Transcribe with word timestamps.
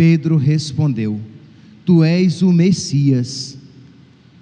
Pedro 0.00 0.38
respondeu: 0.38 1.20
Tu 1.84 2.02
és 2.02 2.40
o 2.40 2.50
Messias. 2.50 3.58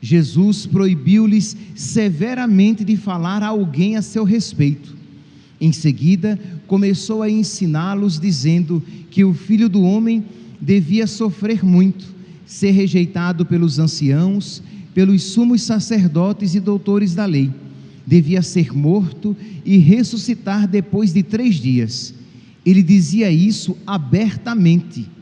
Jesus 0.01 0.67
proibiu-lhes 0.67 1.57
severamente 1.75 2.85
de 2.85 2.97
falar 2.97 3.43
a 3.43 3.49
alguém 3.49 3.97
a 3.97 4.03
seu 4.03 4.23
respeito. 4.23 4.95
Em 5.61 5.73
seguida, 5.73 6.39
começou 6.69 7.23
a 7.23 7.29
ensiná-los, 7.29 8.21
dizendo 8.21 8.81
que 9.11 9.25
o 9.25 9.35
filho 9.35 9.69
do 9.69 9.83
homem 9.83 10.25
devia 10.61 11.09
sofrer 11.09 11.65
muito, 11.65 12.05
ser 12.47 12.71
rejeitado 12.71 13.45
pelos 13.45 13.81
anciãos, 13.81 14.63
pelos 14.95 15.25
sumos 15.25 15.63
sacerdotes 15.63 16.55
e 16.55 16.61
doutores 16.61 17.17
da 17.17 17.25
lei, 17.25 17.51
devia 18.07 18.43
ser 18.43 18.73
morto 18.73 19.37
e 19.65 19.77
ressuscitar 19.79 20.69
depois 20.69 21.13
de 21.13 21.25
três 21.25 21.57
dias. 21.57 22.15
Ele 22.65 22.81
dizia 22.81 23.29
isso 23.29 23.77
abertamente 23.85 25.18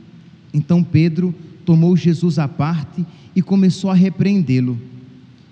então 0.56 0.82
Pedro 0.82 1.34
tomou 1.66 1.94
Jesus 1.94 2.38
à 2.38 2.48
parte 2.48 3.04
e 3.34 3.42
começou 3.42 3.90
a 3.90 3.94
repreendê-lo. 3.94 4.78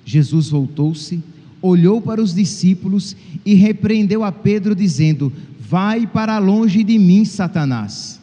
Jesus 0.03 0.49
voltou-se, 0.49 1.23
olhou 1.61 2.01
para 2.01 2.23
os 2.23 2.35
discípulos 2.35 3.15
e 3.45 3.53
repreendeu 3.53 4.25
a 4.25 4.33
Pedro, 4.33 4.75
dizendo: 4.75 5.31
Vai 5.61 6.07
para 6.07 6.39
longe 6.39 6.83
de 6.83 6.99
mim, 6.99 7.27
Satanás. 7.27 8.19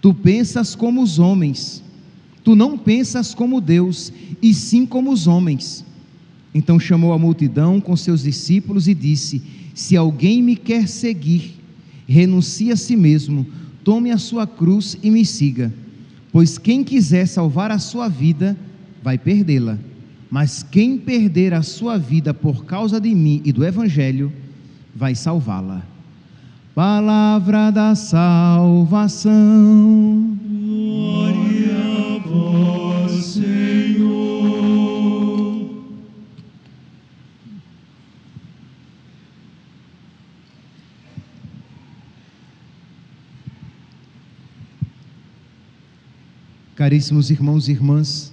Tu 0.00 0.14
pensas 0.14 0.76
como 0.76 1.02
os 1.02 1.18
homens, 1.18 1.82
tu 2.44 2.54
não 2.54 2.78
pensas 2.78 3.34
como 3.34 3.60
Deus, 3.60 4.12
e 4.40 4.54
sim 4.54 4.86
como 4.86 5.10
os 5.10 5.26
homens. 5.26 5.84
Então 6.54 6.78
chamou 6.78 7.12
a 7.12 7.18
multidão 7.18 7.80
com 7.80 7.96
seus 7.96 8.22
discípulos 8.22 8.86
e 8.86 8.94
disse: 8.94 9.42
Se 9.74 9.96
alguém 9.96 10.40
me 10.40 10.54
quer 10.54 10.86
seguir, 10.86 11.56
renuncie 12.06 12.70
a 12.70 12.76
si 12.76 12.94
mesmo, 12.94 13.44
tome 13.82 14.12
a 14.12 14.18
sua 14.18 14.46
cruz 14.46 14.96
e 15.02 15.10
me 15.10 15.24
siga. 15.24 15.72
Pois 16.34 16.58
quem 16.58 16.82
quiser 16.82 17.28
salvar 17.28 17.70
a 17.70 17.78
sua 17.78 18.08
vida, 18.08 18.56
vai 19.00 19.16
perdê-la. 19.16 19.78
Mas 20.28 20.64
quem 20.64 20.98
perder 20.98 21.54
a 21.54 21.62
sua 21.62 21.96
vida 21.96 22.34
por 22.34 22.64
causa 22.64 23.00
de 23.00 23.14
mim 23.14 23.40
e 23.44 23.52
do 23.52 23.64
Evangelho, 23.64 24.32
vai 24.92 25.14
salvá-la. 25.14 25.84
Palavra 26.74 27.70
da 27.70 27.94
salvação. 27.94 29.24
Caríssimos 46.74 47.30
irmãos 47.30 47.68
e 47.68 47.70
irmãs, 47.70 48.32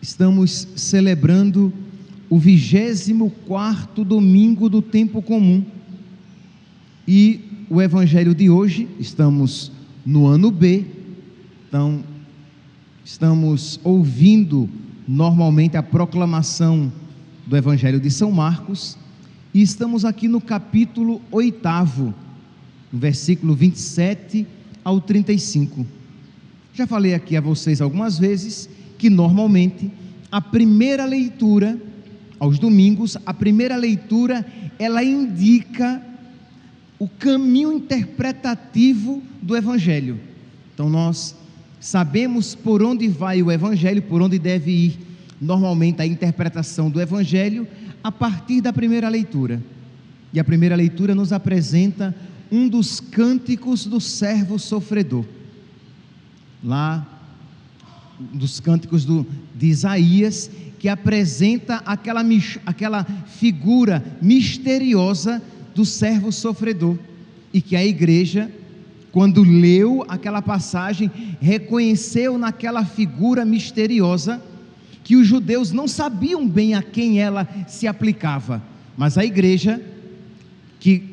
estamos 0.00 0.66
celebrando 0.76 1.70
o 2.30 2.38
vigésimo 2.38 3.30
quarto 3.46 4.02
domingo 4.02 4.66
do 4.70 4.80
tempo 4.80 5.20
comum 5.20 5.62
e 7.06 7.66
o 7.68 7.82
evangelho 7.82 8.34
de 8.34 8.48
hoje, 8.48 8.88
estamos 8.98 9.70
no 10.06 10.26
ano 10.26 10.50
B, 10.50 10.86
então 11.68 12.02
estamos 13.04 13.78
ouvindo 13.84 14.66
normalmente 15.06 15.76
a 15.76 15.82
proclamação 15.82 16.90
do 17.46 17.58
evangelho 17.58 18.00
de 18.00 18.10
São 18.10 18.32
Marcos 18.32 18.96
e 19.52 19.60
estamos 19.60 20.06
aqui 20.06 20.28
no 20.28 20.40
capítulo 20.40 21.20
oitavo, 21.30 22.14
no 22.90 22.98
versículo 22.98 23.54
27 23.54 24.46
ao 24.82 24.98
35. 24.98 25.99
Já 26.72 26.86
falei 26.86 27.14
aqui 27.14 27.36
a 27.36 27.40
vocês 27.40 27.80
algumas 27.80 28.18
vezes 28.18 28.68
que 28.96 29.10
normalmente 29.10 29.90
a 30.30 30.40
primeira 30.40 31.04
leitura 31.04 31.78
aos 32.38 32.58
domingos, 32.58 33.16
a 33.26 33.34
primeira 33.34 33.76
leitura, 33.76 34.46
ela 34.78 35.04
indica 35.04 36.02
o 36.98 37.08
caminho 37.08 37.72
interpretativo 37.72 39.22
do 39.42 39.56
evangelho. 39.56 40.18
Então 40.72 40.88
nós 40.88 41.34
sabemos 41.80 42.54
por 42.54 42.82
onde 42.82 43.08
vai 43.08 43.42
o 43.42 43.50
evangelho, 43.50 44.02
por 44.02 44.22
onde 44.22 44.38
deve 44.38 44.70
ir 44.70 44.98
normalmente 45.40 46.00
a 46.00 46.06
interpretação 46.06 46.88
do 46.90 47.00
evangelho 47.00 47.66
a 48.02 48.12
partir 48.12 48.60
da 48.60 48.72
primeira 48.72 49.08
leitura. 49.08 49.62
E 50.32 50.38
a 50.38 50.44
primeira 50.44 50.76
leitura 50.76 51.14
nos 51.14 51.32
apresenta 51.32 52.14
um 52.50 52.68
dos 52.68 53.00
cânticos 53.00 53.86
do 53.86 54.00
servo 54.00 54.58
sofredor 54.58 55.24
lá 56.62 57.06
dos 58.18 58.60
cânticos 58.60 59.04
do, 59.04 59.26
de 59.54 59.66
Isaías, 59.66 60.50
que 60.78 60.88
apresenta 60.88 61.76
aquela, 61.86 62.22
aquela 62.66 63.04
figura 63.26 64.04
misteriosa 64.20 65.42
do 65.74 65.84
servo 65.84 66.30
sofredor, 66.30 66.98
e 67.52 67.60
que 67.60 67.74
a 67.74 67.84
igreja, 67.84 68.50
quando 69.10 69.42
leu 69.42 70.04
aquela 70.08 70.40
passagem, 70.40 71.10
reconheceu 71.40 72.38
naquela 72.38 72.84
figura 72.84 73.44
misteriosa 73.44 74.42
que 75.02 75.16
os 75.16 75.26
judeus 75.26 75.72
não 75.72 75.88
sabiam 75.88 76.46
bem 76.46 76.74
a 76.74 76.82
quem 76.82 77.20
ela 77.20 77.48
se 77.66 77.86
aplicava, 77.86 78.62
mas 78.96 79.18
a 79.18 79.24
igreja, 79.24 79.82
que 80.78 81.09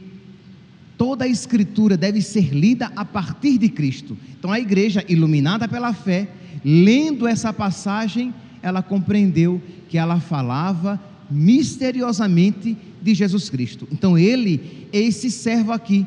Toda 0.97 1.25
a 1.25 1.27
escritura 1.27 1.95
deve 1.95 2.21
ser 2.21 2.53
lida 2.53 2.91
a 2.95 3.05
partir 3.05 3.57
de 3.57 3.69
Cristo. 3.69 4.17
Então 4.37 4.51
a 4.51 4.59
igreja, 4.59 5.05
iluminada 5.07 5.67
pela 5.67 5.93
fé, 5.93 6.27
lendo 6.65 7.27
essa 7.27 7.53
passagem, 7.53 8.33
ela 8.61 8.81
compreendeu 8.81 9.61
que 9.87 9.97
ela 9.97 10.19
falava 10.19 10.99
misteriosamente 11.29 12.75
de 13.01 13.13
Jesus 13.13 13.49
Cristo. 13.49 13.87
Então 13.91 14.17
ele 14.17 14.87
é 14.91 14.99
esse 14.99 15.29
servo 15.29 15.71
aqui 15.71 16.05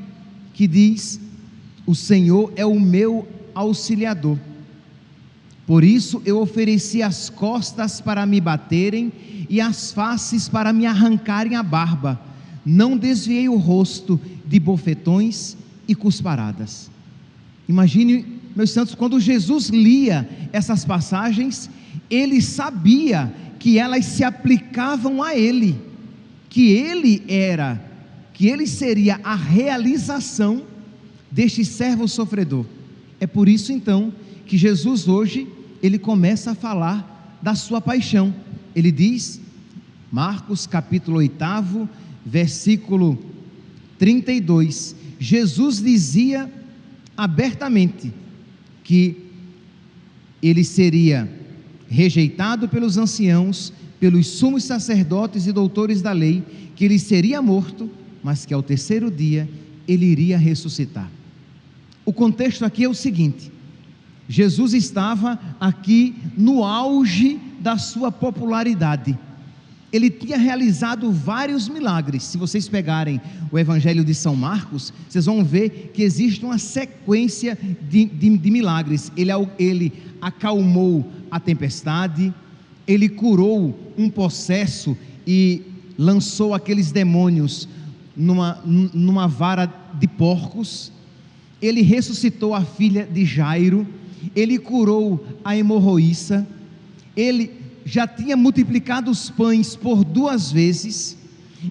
que 0.52 0.66
diz: 0.66 1.20
O 1.86 1.94
Senhor 1.94 2.52
é 2.56 2.66
o 2.66 2.80
meu 2.80 3.28
auxiliador. 3.54 4.38
Por 5.66 5.84
isso 5.84 6.20
eu 6.24 6.40
ofereci 6.40 7.00
as 7.00 7.30
costas 7.30 8.00
para 8.00 8.26
me 8.26 8.40
baterem 8.40 9.12
e 9.48 9.60
as 9.60 9.92
faces 9.92 10.48
para 10.48 10.72
me 10.72 10.84
arrancarem 10.84 11.54
a 11.54 11.62
barba. 11.62 12.20
Não 12.65 12.97
desviei 12.97 13.48
o 13.48 13.56
rosto 13.56 14.21
de 14.47 14.59
bofetões 14.59 15.56
e 15.88 15.94
cusparadas. 15.94 16.91
Imagine, 17.69 18.25
meus 18.54 18.71
santos, 18.71 18.94
quando 18.94 19.21
Jesus 19.21 19.69
lia 19.69 20.28
essas 20.53 20.84
passagens, 20.84 21.70
ele 22.10 22.43
sabia 22.43 23.32
que 23.59 23.78
elas 23.78 24.04
se 24.04 24.25
aplicavam 24.25 25.22
a 25.22 25.37
ele, 25.37 25.78
que 26.49 26.72
ele 26.72 27.22
era, 27.28 27.81
que 28.32 28.49
ele 28.49 28.66
seria 28.66 29.20
a 29.22 29.34
realização 29.34 30.62
deste 31.31 31.65
servo 31.65 32.09
sofredor. 32.09 32.66
É 33.20 33.26
por 33.26 33.49
isso 33.49 33.72
então 33.72 34.12
que 34.46 34.56
Jesus 34.56 35.06
hoje 35.06 35.46
ele 35.82 35.99
começa 35.99 36.52
a 36.52 36.55
falar 36.55 37.38
da 37.40 37.55
sua 37.55 37.81
paixão. 37.81 38.34
Ele 38.75 38.90
diz, 38.90 39.40
Marcos 40.11 40.67
capítulo 40.67 41.19
8, 41.19 41.88
versículo 42.25 43.19
32, 43.99 44.96
Jesus 45.19 45.82
dizia 45.82 46.50
abertamente 47.17 48.12
que 48.82 49.17
ele 50.43 50.64
seria 50.64 51.31
rejeitado 51.88 52.69
pelos 52.69 52.96
anciãos, 52.96 53.72
pelos 53.99 54.26
sumos 54.26 54.64
sacerdotes 54.64 55.46
e 55.46 55.52
doutores 55.52 56.00
da 56.00 56.12
lei, 56.12 56.43
que 56.75 56.84
ele 56.84 56.99
seria 56.99 57.43
morto, 57.43 57.90
mas 58.22 58.46
que 58.46 58.55
ao 58.55 58.62
terceiro 58.62 59.11
dia 59.11 59.49
ele 59.87 60.06
iria 60.06 60.38
ressuscitar. 60.38 61.11
O 62.05 62.12
contexto 62.12 62.64
aqui 62.64 62.84
é 62.84 62.88
o 62.88 62.94
seguinte: 62.94 63.52
Jesus 64.28 64.72
estava 64.72 65.38
aqui 65.61 66.14
no 66.38 66.64
auge 66.64 67.38
da 67.61 67.76
sua 67.76 68.11
popularidade. 68.11 69.19
Ele 69.92 70.08
tinha 70.08 70.38
realizado 70.38 71.10
vários 71.10 71.69
milagres. 71.69 72.22
Se 72.22 72.38
vocês 72.38 72.69
pegarem 72.69 73.20
o 73.50 73.58
Evangelho 73.58 74.04
de 74.04 74.14
São 74.14 74.37
Marcos, 74.37 74.92
vocês 75.08 75.26
vão 75.26 75.44
ver 75.44 75.90
que 75.92 76.02
existe 76.02 76.44
uma 76.44 76.58
sequência 76.58 77.58
de, 77.88 78.04
de, 78.04 78.38
de 78.38 78.50
milagres. 78.50 79.10
Ele, 79.16 79.32
ele 79.58 79.92
acalmou 80.20 81.04
a 81.31 81.40
tempestade, 81.40 82.32
ele 82.87 83.08
curou 83.08 83.78
um 83.98 84.08
possesso 84.08 84.96
e 85.26 85.62
lançou 85.98 86.54
aqueles 86.54 86.93
demônios 86.93 87.69
numa, 88.16 88.60
numa 88.64 89.26
vara 89.26 89.66
de 89.98 90.06
porcos. 90.06 90.93
Ele 91.60 91.82
ressuscitou 91.82 92.54
a 92.54 92.64
filha 92.64 93.04
de 93.04 93.25
Jairo, 93.25 93.86
ele 94.36 94.58
curou 94.58 95.26
a 95.44 95.56
hemorroíça, 95.56 96.46
ele 97.16 97.59
já 97.85 98.06
tinha 98.06 98.37
multiplicado 98.37 99.11
os 99.11 99.31
pães 99.31 99.77
por 99.77 100.05
duas 100.05 100.53
vezes, 100.53 101.17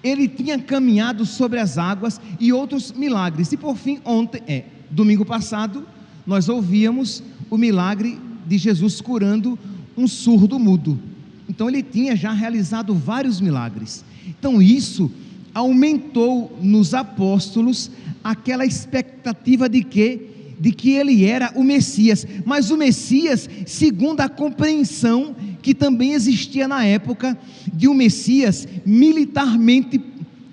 ele 0.04 0.28
tinha 0.28 0.60
caminhado 0.60 1.26
sobre 1.26 1.60
as 1.60 1.78
águas 1.78 2.20
e 2.40 2.54
outros 2.54 2.92
milagres. 2.92 3.52
E 3.52 3.58
por 3.58 3.76
fim, 3.76 4.00
ontem, 4.06 4.42
é, 4.48 4.66
domingo 4.90 5.26
passado, 5.26 5.86
nós 6.26 6.48
ouvíamos 6.48 7.24
o 7.50 7.58
milagre 7.58 8.20
de 8.46 8.58
Jesus 8.58 9.02
curando 9.02 9.58
um 9.98 10.08
surdo 10.08 10.60
mudo. 10.60 11.00
Então 11.48 11.68
ele 11.68 11.82
tinha 11.82 12.16
já 12.16 12.32
realizado 12.32 12.94
vários 12.94 13.42
milagres. 13.42 14.06
Então 14.28 14.62
isso 14.62 15.12
aumentou 15.54 16.58
nos 16.62 16.94
apóstolos 16.94 17.90
aquela 18.24 18.66
expectativa 18.66 19.68
de 19.68 19.84
que 19.84 20.30
de 20.60 20.74
que 20.74 20.92
ele 20.92 21.24
era 21.24 21.54
o 21.56 21.64
Messias, 21.64 22.28
mas 22.46 22.70
o 22.70 22.76
Messias 22.76 23.50
segundo 23.66 24.20
a 24.20 24.28
compreensão 24.28 25.34
que 25.69 25.75
também 25.75 26.13
existia 26.13 26.68
na 26.68 26.83
época 26.83 27.38
de 27.71 27.88
um 27.88 27.94
Messias 27.94 28.68
militarmente 28.83 30.01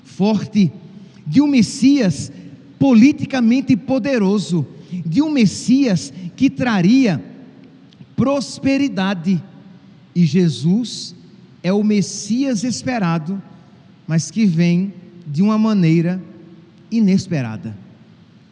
forte, 0.04 0.70
de 1.26 1.40
um 1.40 1.46
Messias 1.46 2.30
politicamente 2.78 3.74
poderoso, 3.78 4.66
de 5.06 5.22
um 5.22 5.30
Messias 5.30 6.12
que 6.36 6.50
traria 6.50 7.24
prosperidade. 8.14 9.42
E 10.14 10.26
Jesus 10.26 11.14
é 11.62 11.72
o 11.72 11.82
Messias 11.82 12.62
esperado, 12.62 13.42
mas 14.06 14.30
que 14.30 14.44
vem 14.44 14.92
de 15.26 15.40
uma 15.40 15.56
maneira 15.56 16.22
inesperada. 16.90 17.74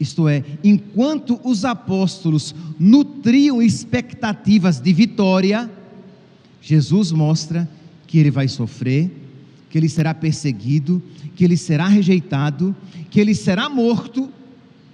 Isto 0.00 0.26
é, 0.26 0.43
enquanto 0.64 1.38
os 1.44 1.62
apóstolos 1.67 2.55
nutriam 2.81 3.60
expectativas 3.60 4.81
de 4.81 4.94
vitória, 4.94 5.70
Jesus 6.64 7.12
mostra 7.12 7.69
que 8.06 8.16
ele 8.16 8.31
vai 8.31 8.49
sofrer, 8.49 9.11
que 9.69 9.76
ele 9.76 9.88
será 9.88 10.14
perseguido, 10.14 11.02
que 11.37 11.44
ele 11.44 11.58
será 11.58 11.87
rejeitado, 11.87 12.75
que 13.11 13.20
ele 13.20 13.34
será 13.34 13.69
morto, 13.69 14.31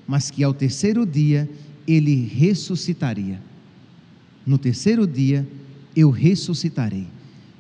mas 0.05 0.33
que 0.33 0.43
ao 0.43 0.53
terceiro 0.53 1.07
dia 1.07 1.49
ele 1.87 2.27
ressuscitaria. 2.27 3.41
No 4.45 4.59
terceiro 4.59 5.07
dia 5.07 5.47
eu 5.95 6.11
ressuscitarei. 6.11 7.07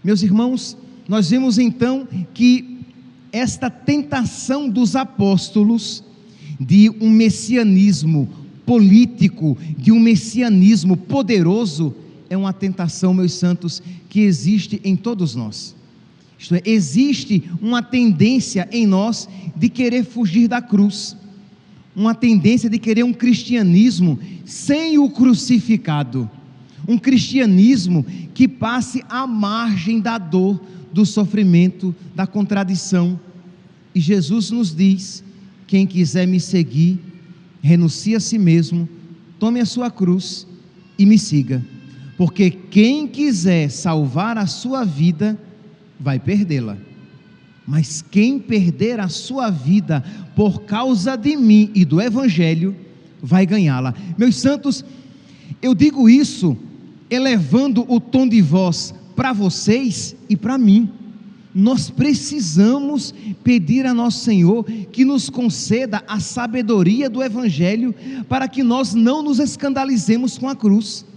Meus 0.02 0.24
irmãos, 0.24 0.76
nós 1.08 1.30
vemos 1.30 1.56
então 1.56 2.08
que 2.34 2.80
esta 3.30 3.70
tentação 3.70 4.68
dos 4.68 4.96
apóstolos 4.96 6.02
de 6.58 6.90
um 7.00 7.08
messianismo 7.08 8.28
político, 8.66 9.56
de 9.78 9.92
um 9.92 10.00
messianismo 10.00 10.96
poderoso, 10.96 11.94
é 12.30 12.36
uma 12.36 12.52
tentação, 12.52 13.12
meus 13.12 13.32
santos, 13.32 13.82
que 14.08 14.20
existe 14.20 14.80
em 14.84 14.94
todos 14.94 15.34
nós. 15.34 15.74
Isto 16.38 16.54
é, 16.54 16.62
existe 16.64 17.50
uma 17.60 17.82
tendência 17.82 18.68
em 18.70 18.86
nós 18.86 19.28
de 19.56 19.68
querer 19.68 20.04
fugir 20.04 20.46
da 20.46 20.62
cruz, 20.62 21.16
uma 21.94 22.14
tendência 22.14 22.70
de 22.70 22.78
querer 22.78 23.02
um 23.02 23.12
cristianismo 23.12 24.16
sem 24.46 24.96
o 24.96 25.10
crucificado, 25.10 26.30
um 26.86 26.96
cristianismo 26.96 28.06
que 28.32 28.46
passe 28.46 29.04
à 29.08 29.26
margem 29.26 30.00
da 30.00 30.16
dor, 30.16 30.62
do 30.92 31.04
sofrimento, 31.04 31.94
da 32.14 32.28
contradição. 32.28 33.18
E 33.92 34.00
Jesus 34.00 34.52
nos 34.52 34.74
diz: 34.74 35.24
quem 35.66 35.84
quiser 35.84 36.26
me 36.26 36.38
seguir, 36.38 36.98
renuncie 37.60 38.14
a 38.14 38.20
si 38.20 38.38
mesmo, 38.38 38.88
tome 39.38 39.60
a 39.60 39.66
sua 39.66 39.90
cruz 39.90 40.46
e 40.96 41.04
me 41.04 41.18
siga. 41.18 41.62
Porque 42.20 42.50
quem 42.50 43.06
quiser 43.06 43.70
salvar 43.70 44.36
a 44.36 44.46
sua 44.46 44.84
vida, 44.84 45.40
vai 45.98 46.18
perdê-la. 46.18 46.76
Mas 47.66 48.02
quem 48.02 48.38
perder 48.38 49.00
a 49.00 49.08
sua 49.08 49.48
vida 49.48 50.04
por 50.36 50.64
causa 50.64 51.16
de 51.16 51.34
mim 51.34 51.70
e 51.74 51.82
do 51.82 51.98
Evangelho, 51.98 52.76
vai 53.22 53.46
ganhá-la. 53.46 53.94
Meus 54.18 54.36
santos, 54.36 54.84
eu 55.62 55.74
digo 55.74 56.10
isso 56.10 56.54
elevando 57.08 57.86
o 57.88 57.98
tom 57.98 58.28
de 58.28 58.42
voz 58.42 58.92
para 59.16 59.32
vocês 59.32 60.14
e 60.28 60.36
para 60.36 60.58
mim. 60.58 60.90
Nós 61.54 61.88
precisamos 61.88 63.14
pedir 63.42 63.86
a 63.86 63.94
nosso 63.94 64.22
Senhor 64.26 64.64
que 64.92 65.06
nos 65.06 65.30
conceda 65.30 66.04
a 66.06 66.20
sabedoria 66.20 67.08
do 67.08 67.22
Evangelho 67.22 67.94
para 68.28 68.46
que 68.46 68.62
nós 68.62 68.92
não 68.92 69.22
nos 69.22 69.38
escandalizemos 69.38 70.36
com 70.36 70.50
a 70.50 70.54
cruz 70.54 71.08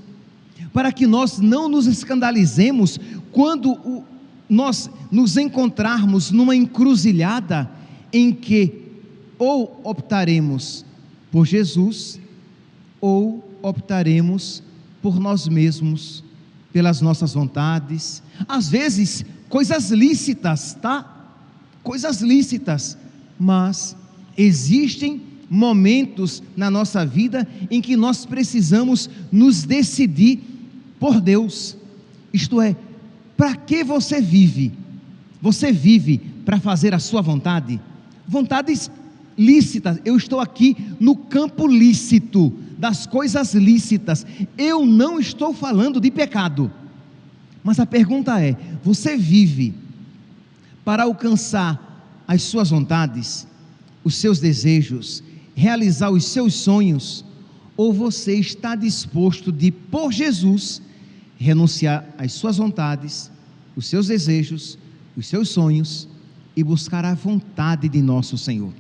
para 0.72 0.92
que 0.92 1.06
nós 1.06 1.40
não 1.40 1.68
nos 1.68 1.88
escandalizemos 1.88 3.00
quando 3.32 3.72
o, 3.72 4.04
nós 4.50 4.90
nos 5.12 5.38
encontrarmos 5.38 6.32
numa 6.32 6.56
encruzilhada 6.56 7.70
em 8.12 8.32
que 8.32 8.84
ou 9.38 9.82
optaremos 9.84 10.86
por 11.32 11.46
Jesus 11.46 12.20
ou 13.02 13.44
optaremos 13.62 14.62
por 15.02 15.20
nós 15.20 15.48
mesmos, 15.48 16.24
pelas 16.72 17.02
nossas 17.02 17.34
vontades, 17.34 18.24
às 18.48 18.70
vezes 18.70 19.26
coisas 19.50 19.90
lícitas, 19.90 20.78
tá? 20.82 21.10
Coisas 21.84 22.22
lícitas, 22.22 22.98
mas 23.38 23.96
existem 24.38 25.22
momentos 25.50 26.42
na 26.56 26.72
nossa 26.72 27.06
vida 27.06 27.48
em 27.70 27.82
que 27.82 27.96
nós 27.96 28.26
precisamos 28.26 29.10
nos 29.32 29.64
decidir 29.64 30.53
por 31.00 31.20
Deus. 31.20 31.78
Isto 32.34 32.62
é, 32.62 32.76
para 33.38 33.56
que 33.56 33.84
você 33.84 34.22
vive? 34.22 34.72
Você 35.42 35.72
vive 35.72 36.18
para 36.46 36.60
fazer 36.60 36.94
a 36.94 37.00
sua 37.00 37.22
vontade? 37.22 37.80
Vontades 38.28 38.90
lícitas. 39.38 40.00
Eu 40.06 40.16
estou 40.18 40.40
aqui 40.40 40.76
no 41.00 41.16
campo 41.16 41.68
lícito, 41.68 42.54
das 42.78 43.06
coisas 43.06 43.54
lícitas. 43.54 44.26
Eu 44.58 44.86
não 44.86 45.20
estou 45.20 45.54
falando 45.54 46.00
de 46.00 46.12
pecado. 46.12 46.72
Mas 47.64 47.80
a 47.80 47.86
pergunta 47.86 48.42
é: 48.42 48.56
você 48.84 49.16
vive 49.16 49.74
para 50.84 51.04
alcançar 51.04 52.24
as 52.28 52.42
suas 52.44 52.70
vontades, 52.70 53.48
os 54.04 54.16
seus 54.16 54.40
desejos, 54.40 55.24
realizar 55.56 56.10
os 56.10 56.26
seus 56.26 56.54
sonhos? 56.56 57.26
Ou 57.76 57.94
você 57.94 58.36
está 58.36 58.76
disposto 58.76 59.52
de, 59.52 59.72
por 59.72 60.12
Jesus, 60.12 60.82
renunciar 61.38 62.06
às 62.18 62.34
suas 62.34 62.58
vontades, 62.58 63.32
os 63.76 63.88
seus 63.88 64.08
desejos, 64.08 64.78
os 65.18 65.28
seus 65.28 65.50
sonhos 65.50 66.08
e 66.56 66.64
buscar 66.64 67.04
a 67.04 67.14
vontade 67.14 67.90
de 67.90 68.02
nosso 68.02 68.38
Senhor, 68.38 68.74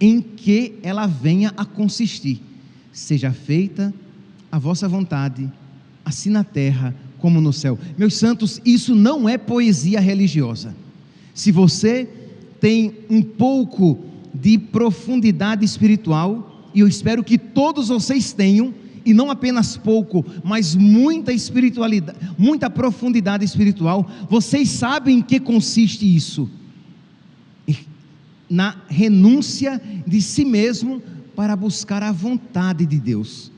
em 0.00 0.20
que 0.20 0.78
ela 0.82 1.06
venha 1.06 1.52
a 1.56 1.64
consistir. 1.64 2.40
Seja 2.92 3.32
feita 3.32 3.92
a 4.50 4.58
vossa 4.58 4.88
vontade, 4.88 5.50
assim 6.04 6.30
na 6.30 6.44
terra 6.44 6.94
como 7.18 7.40
no 7.40 7.52
céu. 7.52 7.78
Meus 7.98 8.14
santos, 8.16 8.60
isso 8.64 8.94
não 8.94 9.28
é 9.28 9.36
poesia 9.36 9.98
religiosa. 9.98 10.74
Se 11.34 11.50
você 11.50 12.08
tem 12.60 12.94
um 13.10 13.22
pouco 13.22 14.04
de 14.32 14.58
profundidade 14.58 15.64
espiritual, 15.64 16.53
e 16.74 16.80
eu 16.80 16.88
espero 16.88 17.22
que 17.22 17.38
todos 17.38 17.88
vocês 17.88 18.32
tenham, 18.32 18.74
e 19.06 19.12
não 19.12 19.30
apenas 19.30 19.76
pouco, 19.76 20.24
mas 20.42 20.74
muita 20.74 21.32
espiritualidade, 21.32 22.18
muita 22.38 22.70
profundidade 22.70 23.44
espiritual. 23.44 24.08
Vocês 24.30 24.70
sabem 24.70 25.18
em 25.18 25.22
que 25.22 25.38
consiste 25.38 26.04
isso? 26.04 26.48
Na 28.48 28.76
renúncia 28.88 29.80
de 30.06 30.22
si 30.22 30.44
mesmo 30.44 31.02
para 31.36 31.54
buscar 31.54 32.02
a 32.02 32.12
vontade 32.12 32.86
de 32.86 32.98
Deus. 32.98 33.52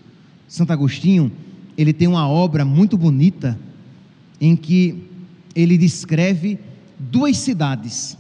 Santo 0.49 0.73
Agostinho, 0.73 1.31
ele 1.77 1.93
tem 1.93 2.09
uma 2.09 2.29
obra 2.29 2.65
muito 2.65 2.97
bonita 2.97 3.59
em 4.41 4.57
que 4.57 5.05
ele 5.55 5.79
descreve 5.79 6.59
duas 6.99 7.37
cidades. 7.37 8.17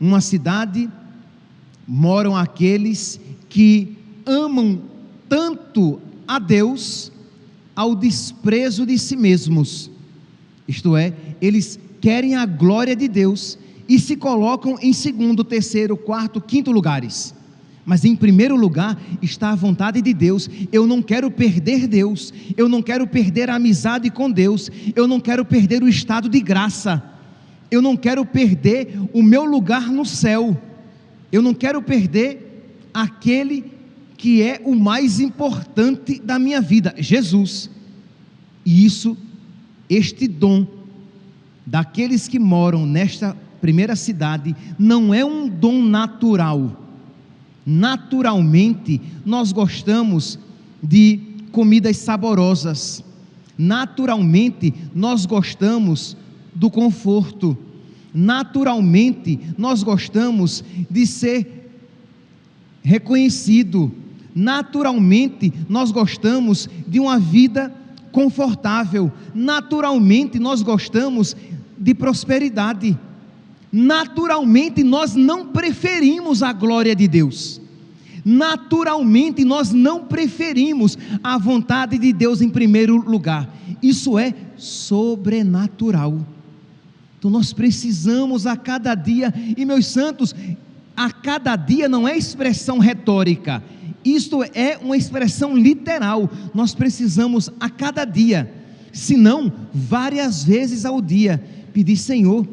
Uma 0.00 0.20
cidade 0.20 0.88
moram 1.86 2.36
aqueles 2.36 3.20
que 3.54 3.96
amam 4.26 4.82
tanto 5.28 6.00
a 6.26 6.40
Deus 6.40 7.12
ao 7.76 7.94
desprezo 7.94 8.84
de 8.84 8.98
si 8.98 9.14
mesmos. 9.14 9.88
Isto 10.66 10.96
é, 10.96 11.12
eles 11.40 11.78
querem 12.00 12.34
a 12.34 12.46
glória 12.46 12.96
de 12.96 13.06
Deus 13.06 13.56
e 13.88 14.00
se 14.00 14.16
colocam 14.16 14.76
em 14.82 14.92
segundo, 14.92 15.44
terceiro, 15.44 15.96
quarto, 15.96 16.40
quinto 16.40 16.72
lugares. 16.72 17.32
Mas 17.86 18.04
em 18.04 18.16
primeiro 18.16 18.56
lugar 18.56 19.00
está 19.22 19.50
a 19.50 19.54
vontade 19.54 20.02
de 20.02 20.12
Deus. 20.12 20.50
Eu 20.72 20.84
não 20.84 21.00
quero 21.00 21.30
perder 21.30 21.86
Deus, 21.86 22.34
eu 22.56 22.68
não 22.68 22.82
quero 22.82 23.06
perder 23.06 23.50
a 23.50 23.54
amizade 23.54 24.10
com 24.10 24.28
Deus, 24.28 24.68
eu 24.96 25.06
não 25.06 25.20
quero 25.20 25.44
perder 25.44 25.80
o 25.80 25.88
estado 25.88 26.28
de 26.28 26.40
graça, 26.40 27.00
eu 27.70 27.80
não 27.80 27.96
quero 27.96 28.26
perder 28.26 28.98
o 29.12 29.22
meu 29.22 29.44
lugar 29.44 29.92
no 29.92 30.04
céu, 30.04 30.60
eu 31.30 31.40
não 31.40 31.54
quero 31.54 31.80
perder 31.80 32.43
aquele 32.94 33.72
que 34.16 34.40
é 34.40 34.62
o 34.64 34.74
mais 34.74 35.20
importante 35.20 36.18
da 36.20 36.38
minha 36.38 36.60
vida, 36.60 36.94
Jesus. 36.96 37.68
E 38.64 38.86
isso, 38.86 39.16
este 39.90 40.26
dom 40.26 40.66
daqueles 41.66 42.28
que 42.28 42.38
moram 42.38 42.86
nesta 42.86 43.36
primeira 43.60 43.96
cidade, 43.96 44.56
não 44.78 45.12
é 45.12 45.24
um 45.24 45.48
dom 45.48 45.82
natural 45.82 46.84
Naturalmente, 47.66 49.00
nós 49.24 49.50
gostamos 49.50 50.38
de 50.82 51.18
comidas 51.50 51.96
saborosas. 51.96 53.02
Naturalmente, 53.56 54.74
nós 54.94 55.24
gostamos 55.24 56.16
do 56.54 56.68
conforto. 56.68 57.56
Naturalmente, 58.12 59.40
nós 59.56 59.82
gostamos 59.82 60.62
de 60.90 61.06
ser 61.06 61.63
reconhecido. 62.84 63.90
Naturalmente, 64.32 65.52
nós 65.68 65.90
gostamos 65.90 66.68
de 66.86 67.00
uma 67.00 67.18
vida 67.18 67.74
confortável. 68.12 69.10
Naturalmente, 69.34 70.38
nós 70.38 70.62
gostamos 70.62 71.34
de 71.76 71.92
prosperidade 71.94 72.96
naturalmente 73.76 74.84
nós 74.84 75.16
não 75.16 75.48
preferimos 75.48 76.44
a 76.44 76.52
glória 76.52 76.94
de 76.94 77.08
Deus. 77.08 77.60
Naturalmente 78.24 79.44
nós 79.44 79.72
não 79.72 80.04
preferimos 80.04 80.96
a 81.24 81.36
vontade 81.36 81.98
de 81.98 82.12
Deus 82.12 82.40
em 82.40 82.48
primeiro 82.48 82.96
lugar. 82.96 83.52
Isso 83.82 84.16
é 84.16 84.32
sobrenatural. 84.56 86.24
Então 87.18 87.28
nós 87.28 87.52
precisamos 87.52 88.46
a 88.46 88.56
cada 88.56 88.94
dia, 88.94 89.34
e 89.56 89.64
meus 89.64 89.86
santos, 89.86 90.32
a 90.96 91.10
cada 91.10 91.56
dia 91.56 91.88
não 91.88 92.06
é 92.06 92.16
expressão 92.16 92.78
retórica, 92.78 93.62
isto 94.04 94.42
é 94.42 94.78
uma 94.80 94.96
expressão 94.96 95.56
literal. 95.56 96.30
Nós 96.54 96.74
precisamos 96.74 97.50
a 97.58 97.70
cada 97.70 98.04
dia, 98.04 98.52
se 98.92 99.16
não 99.16 99.52
várias 99.72 100.44
vezes 100.44 100.84
ao 100.84 101.00
dia, 101.00 101.42
pedir: 101.72 101.96
Senhor, 101.96 102.46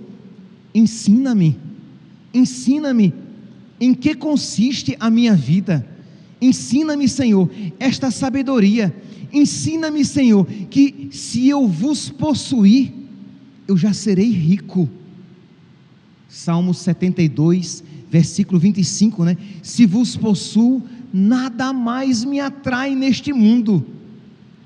Ensina-me, 0.74 1.58
ensina-me 2.34 3.14
em 3.80 3.94
que 3.94 4.16
consiste 4.16 4.96
a 5.00 5.10
minha 5.10 5.36
vida. 5.36 5.86
Ensina-me, 6.42 7.08
Senhor, 7.08 7.50
esta 7.80 8.10
sabedoria. 8.10 8.94
Ensina-me, 9.34 10.04
Senhor, 10.06 10.46
que 10.46 11.10
se 11.12 11.48
eu 11.48 11.68
vos 11.68 12.10
possuir, 12.10 12.94
eu 13.68 13.78
já 13.78 13.94
serei 13.94 14.32
rico. 14.32 14.90
Salmo 16.30 16.74
72, 16.74 17.84
versículo 18.12 18.60
25, 18.60 19.24
né? 19.24 19.38
Se 19.64 19.86
vos 19.86 20.18
possuo, 20.18 20.84
nada 21.14 21.72
mais 21.72 22.26
me 22.26 22.42
atrai 22.42 22.94
neste 22.94 23.32
mundo. 23.32 23.86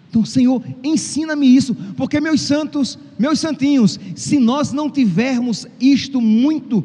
Então, 0.10 0.26
Senhor, 0.26 0.64
ensina-me 0.84 1.46
isso, 1.46 1.76
porque 1.96 2.20
meus 2.20 2.42
santos, 2.42 2.98
meus 3.20 3.40
santinhos, 3.40 4.00
se 4.16 4.40
nós 4.40 4.72
não 4.74 4.90
tivermos 4.90 5.68
isto 5.80 6.20
muito 6.20 6.84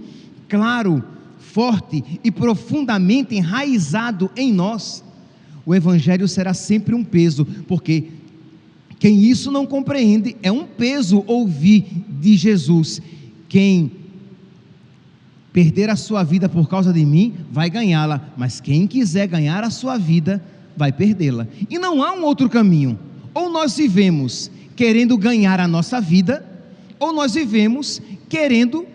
claro, 0.48 1.02
forte 1.38 2.04
e 2.22 2.30
profundamente 2.30 3.34
enraizado 3.34 4.30
em 4.36 4.52
nós, 4.52 5.02
o 5.64 5.74
Evangelho 5.74 6.28
será 6.28 6.52
sempre 6.52 6.94
um 6.94 7.04
peso, 7.04 7.46
porque 7.66 8.08
quem 8.98 9.22
isso 9.22 9.50
não 9.50 9.64
compreende 9.64 10.36
é 10.42 10.52
um 10.52 10.66
peso 10.66 11.24
ouvir 11.26 11.86
de 12.20 12.36
Jesus. 12.36 13.00
Quem 13.48 13.90
perder 15.52 15.90
a 15.90 15.96
sua 15.96 16.22
vida 16.22 16.48
por 16.48 16.68
causa 16.68 16.92
de 16.92 17.04
mim, 17.04 17.34
vai 17.50 17.68
ganhá-la, 17.68 18.20
mas 18.36 18.60
quem 18.60 18.86
quiser 18.86 19.26
ganhar 19.26 19.64
a 19.64 19.70
sua 19.70 19.98
vida, 19.98 20.42
vai 20.76 20.92
perdê-la. 20.92 21.46
E 21.68 21.78
não 21.78 22.02
há 22.02 22.12
um 22.12 22.24
outro 22.24 22.48
caminho. 22.48 22.98
Ou 23.34 23.50
nós 23.50 23.76
vivemos 23.76 24.50
querendo 24.76 25.16
ganhar 25.18 25.60
a 25.60 25.68
nossa 25.68 26.00
vida, 26.00 26.44
ou 26.98 27.12
nós 27.12 27.34
vivemos 27.34 28.00
querendo 28.28 28.86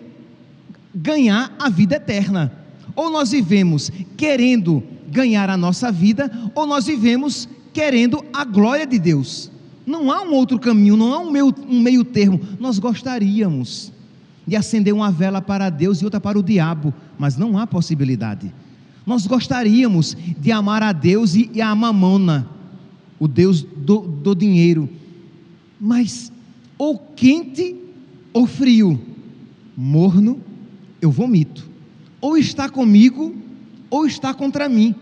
ganhar 0.94 1.54
a 1.58 1.68
vida 1.68 1.96
eterna. 1.96 2.52
Ou 2.94 3.10
nós 3.10 3.30
vivemos 3.30 3.92
querendo 4.16 4.82
ganhar 5.08 5.50
a 5.50 5.56
nossa 5.56 5.92
vida, 5.92 6.30
ou 6.54 6.66
nós 6.66 6.86
vivemos 6.86 7.48
querendo 7.72 8.24
a 8.32 8.44
glória 8.44 8.86
de 8.86 8.98
Deus. 8.98 9.50
Não 9.86 10.10
há 10.10 10.22
um 10.22 10.32
outro 10.32 10.58
caminho, 10.58 10.96
não 10.96 11.12
há 11.12 11.18
um 11.18 11.30
meio, 11.30 11.54
um 11.68 11.80
meio 11.80 12.04
termo. 12.04 12.40
Nós 12.58 12.78
gostaríamos 12.78 13.92
de 14.46 14.56
acender 14.56 14.94
uma 14.94 15.10
vela 15.10 15.42
para 15.42 15.68
Deus 15.70 16.00
e 16.00 16.04
outra 16.04 16.20
para 16.20 16.38
o 16.38 16.42
diabo, 16.42 16.94
mas 17.18 17.36
não 17.36 17.58
há 17.58 17.66
possibilidade. 17.66 18.52
Nós 19.04 19.26
gostaríamos 19.26 20.16
de 20.38 20.52
amar 20.52 20.82
a 20.82 20.92
Deus 20.92 21.34
e, 21.34 21.50
e 21.52 21.60
a 21.60 21.74
mamona, 21.74 22.48
o 23.18 23.26
Deus 23.26 23.62
do, 23.62 24.00
do 24.00 24.34
dinheiro, 24.34 24.88
mas 25.80 26.32
ou 26.78 26.98
quente 26.98 27.76
ou 28.32 28.46
frio, 28.46 29.00
morno, 29.76 30.40
eu 31.00 31.10
vomito, 31.10 31.68
ou 32.20 32.36
está 32.36 32.68
comigo 32.68 33.34
ou 33.90 34.06
está 34.06 34.34
contra 34.34 34.68
mim. 34.68 34.94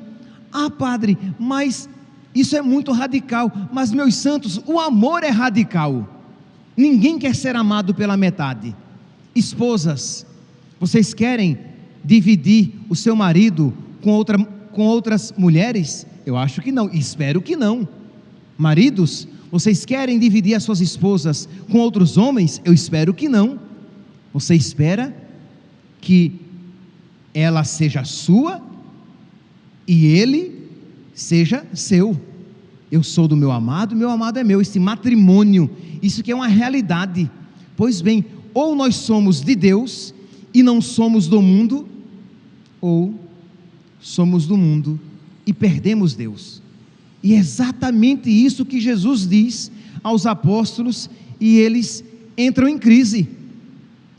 Ah, 0.52 0.70
padre, 0.70 1.18
mas 1.38 1.88
isso 2.34 2.56
é 2.56 2.62
muito 2.62 2.92
radical. 2.92 3.50
Mas, 3.72 3.92
meus 3.92 4.14
santos, 4.16 4.60
o 4.66 4.78
amor 4.78 5.22
é 5.22 5.30
radical. 5.30 6.08
Ninguém 6.76 7.18
quer 7.18 7.34
ser 7.34 7.56
amado 7.56 7.94
pela 7.94 8.16
metade. 8.16 8.74
Esposas, 9.34 10.26
vocês 10.78 11.12
querem 11.12 11.58
dividir 12.04 12.72
o 12.88 12.94
seu 12.94 13.16
marido 13.16 13.72
com, 14.02 14.10
outra, 14.10 14.38
com 14.38 14.82
outras 14.82 15.32
mulheres? 15.36 16.06
Eu 16.26 16.36
acho 16.36 16.60
que 16.60 16.70
não, 16.70 16.90
espero 16.92 17.40
que 17.40 17.56
não. 17.56 17.88
Maridos, 18.56 19.26
vocês 19.50 19.84
querem 19.84 20.18
dividir 20.18 20.54
as 20.54 20.62
suas 20.62 20.80
esposas 20.80 21.48
com 21.70 21.78
outros 21.78 22.16
homens? 22.16 22.60
Eu 22.64 22.72
espero 22.72 23.14
que 23.14 23.28
não. 23.28 23.58
Você 24.32 24.54
espera 24.54 25.14
que 26.00 26.40
ela 27.32 27.64
seja 27.64 28.04
sua 28.04 28.60
e 29.86 30.06
ele 30.06 30.68
seja 31.14 31.66
seu. 31.72 32.20
Eu 32.90 33.02
sou 33.02 33.26
do 33.26 33.36
meu 33.36 33.50
amado, 33.50 33.96
meu 33.96 34.10
amado 34.10 34.38
é 34.38 34.44
meu. 34.44 34.60
Esse 34.60 34.78
matrimônio, 34.78 35.70
isso 36.02 36.22
que 36.22 36.30
é 36.30 36.34
uma 36.34 36.46
realidade. 36.46 37.30
Pois 37.76 38.00
bem, 38.00 38.24
ou 38.54 38.76
nós 38.76 38.94
somos 38.94 39.40
de 39.40 39.56
Deus 39.56 40.14
e 40.54 40.62
não 40.62 40.80
somos 40.80 41.26
do 41.26 41.42
mundo, 41.42 41.86
ou 42.80 43.12
somos 44.00 44.46
do 44.46 44.56
mundo 44.56 45.00
e 45.44 45.52
perdemos 45.52 46.14
Deus. 46.14 46.62
E 47.22 47.34
é 47.34 47.36
exatamente 47.36 48.30
isso 48.30 48.64
que 48.64 48.80
Jesus 48.80 49.26
diz 49.26 49.70
aos 50.02 50.26
apóstolos 50.26 51.10
e 51.40 51.58
eles 51.58 52.04
entram 52.36 52.68
em 52.68 52.78
crise. 52.78 53.28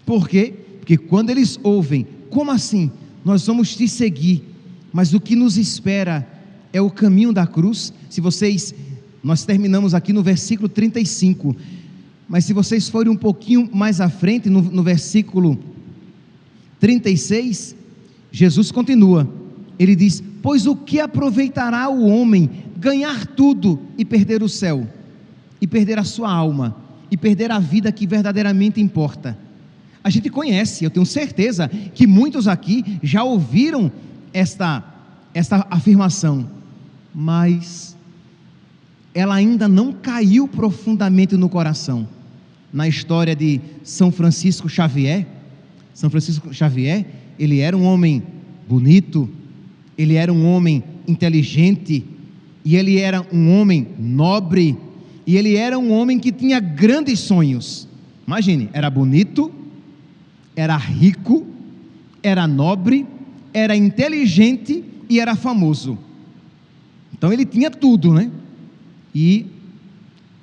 Por 0.06 0.28
quê? 0.28 0.54
Porque 0.80 0.98
quando 0.98 1.30
eles 1.30 1.60
ouvem, 1.64 2.06
como 2.30 2.52
assim? 2.52 2.92
Nós 3.24 3.46
vamos 3.46 3.76
te 3.76 3.88
seguir, 3.88 4.44
mas 4.92 5.14
o 5.14 5.20
que 5.20 5.36
nos 5.36 5.58
espera 5.58 6.28
é 6.74 6.82
o 6.82 6.92
caminho 6.92 7.32
da 7.32 7.48
cruz. 7.48 7.94
Se 8.10 8.22
vocês, 8.22 8.74
nós 9.24 9.46
terminamos 9.46 9.94
aqui 9.94 10.12
no 10.12 10.22
versículo 10.22 10.68
35, 10.68 11.56
mas 12.28 12.46
se 12.46 12.54
vocês 12.54 12.90
forem 12.90 13.12
um 13.12 13.16
pouquinho 13.16 13.70
mais 13.74 14.02
à 14.02 14.10
frente, 14.10 14.50
no, 14.50 14.62
no 14.62 14.84
versículo 14.84 15.60
36, 16.80 17.76
Jesus 18.32 18.72
continua. 18.72 19.30
Ele 19.78 19.96
diz: 19.96 20.24
Pois 20.42 20.66
o 20.66 20.76
que 20.76 21.00
aproveitará 21.00 21.88
o 21.90 22.08
homem 22.08 22.50
ganhar 22.78 23.26
tudo 23.28 23.80
e 23.98 24.04
perder 24.04 24.44
o 24.44 24.50
céu, 24.50 24.88
e 25.62 25.68
perder 25.68 26.00
a 26.00 26.04
sua 26.04 26.32
alma, 26.32 26.76
e 27.10 27.18
perder 27.18 27.52
a 27.52 27.60
vida 27.60 27.92
que 27.92 28.08
verdadeiramente 28.08 28.82
importa. 28.82 29.38
A 30.04 30.10
gente 30.10 30.30
conhece, 30.30 30.84
eu 30.84 30.92
tenho 30.92 31.06
certeza 31.06 31.68
que 31.68 32.06
muitos 32.06 32.48
aqui 32.48 33.00
já 33.02 33.24
ouviram 33.24 33.92
esta, 34.32 34.84
esta 35.34 35.66
afirmação, 35.70 36.48
mas 37.14 37.96
ela 39.16 39.34
ainda 39.34 39.68
não 39.68 39.94
caiu 39.94 40.48
profundamente 40.48 41.36
no 41.38 41.50
coração. 41.50 42.08
Na 42.76 42.90
história 42.90 43.34
de 43.34 43.62
São 43.84 44.12
Francisco 44.12 44.68
Xavier, 44.68 45.26
São 45.94 46.10
Francisco 46.10 46.54
Xavier, 46.54 47.06
ele 47.40 47.60
era 47.60 47.78
um 47.78 47.86
homem 47.86 48.22
bonito, 48.68 49.30
ele 49.98 50.16
era 50.16 50.34
um 50.34 50.46
homem 50.46 50.84
inteligente, 51.08 52.04
e 52.66 52.76
ele 52.76 53.00
era 53.00 53.26
um 53.32 53.58
homem 53.58 53.88
nobre, 53.98 54.78
e 55.26 55.38
ele 55.38 55.56
era 55.56 55.80
um 55.80 55.90
homem 55.90 56.20
que 56.20 56.34
tinha 56.34 56.60
grandes 56.60 57.22
sonhos. 57.22 57.88
Imagine, 58.28 58.70
era 58.74 58.90
bonito, 58.90 59.50
era 60.54 60.76
rico, 60.76 61.48
era 62.22 62.46
nobre, 62.46 63.08
era 63.54 63.74
inteligente 63.74 64.84
e 65.10 65.22
era 65.22 65.34
famoso. 65.34 65.98
Então 67.14 67.32
ele 67.32 67.46
tinha 67.46 67.72
tudo, 67.72 68.14
né? 68.14 68.30
E 69.14 69.46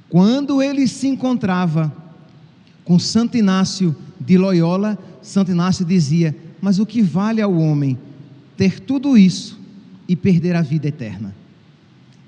quando 0.08 0.62
ele 0.62 0.88
se 0.88 1.06
encontrava 1.06 2.00
com 2.84 2.98
Santo 2.98 3.36
Inácio 3.36 3.94
de 4.20 4.36
Loyola, 4.36 4.98
Santo 5.20 5.50
Inácio 5.50 5.84
dizia: 5.84 6.36
Mas 6.60 6.78
o 6.78 6.86
que 6.86 7.02
vale 7.02 7.40
ao 7.40 7.54
homem 7.54 7.98
ter 8.56 8.80
tudo 8.80 9.16
isso 9.16 9.58
e 10.08 10.16
perder 10.16 10.56
a 10.56 10.62
vida 10.62 10.88
eterna? 10.88 11.34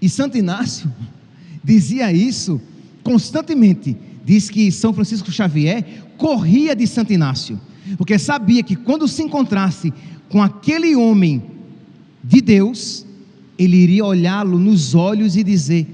E 0.00 0.08
Santo 0.08 0.36
Inácio 0.36 0.92
dizia 1.62 2.12
isso 2.12 2.60
constantemente. 3.02 3.96
Diz 4.24 4.48
que 4.48 4.72
São 4.72 4.92
Francisco 4.92 5.30
Xavier 5.30 5.84
corria 6.16 6.74
de 6.74 6.86
Santo 6.86 7.12
Inácio, 7.12 7.60
porque 7.98 8.18
sabia 8.18 8.62
que 8.62 8.74
quando 8.74 9.06
se 9.06 9.22
encontrasse 9.22 9.92
com 10.30 10.42
aquele 10.42 10.96
homem 10.96 11.42
de 12.22 12.40
Deus, 12.40 13.04
ele 13.58 13.76
iria 13.76 14.04
olhá-lo 14.04 14.58
nos 14.58 14.94
olhos 14.94 15.36
e 15.36 15.44
dizer: 15.44 15.86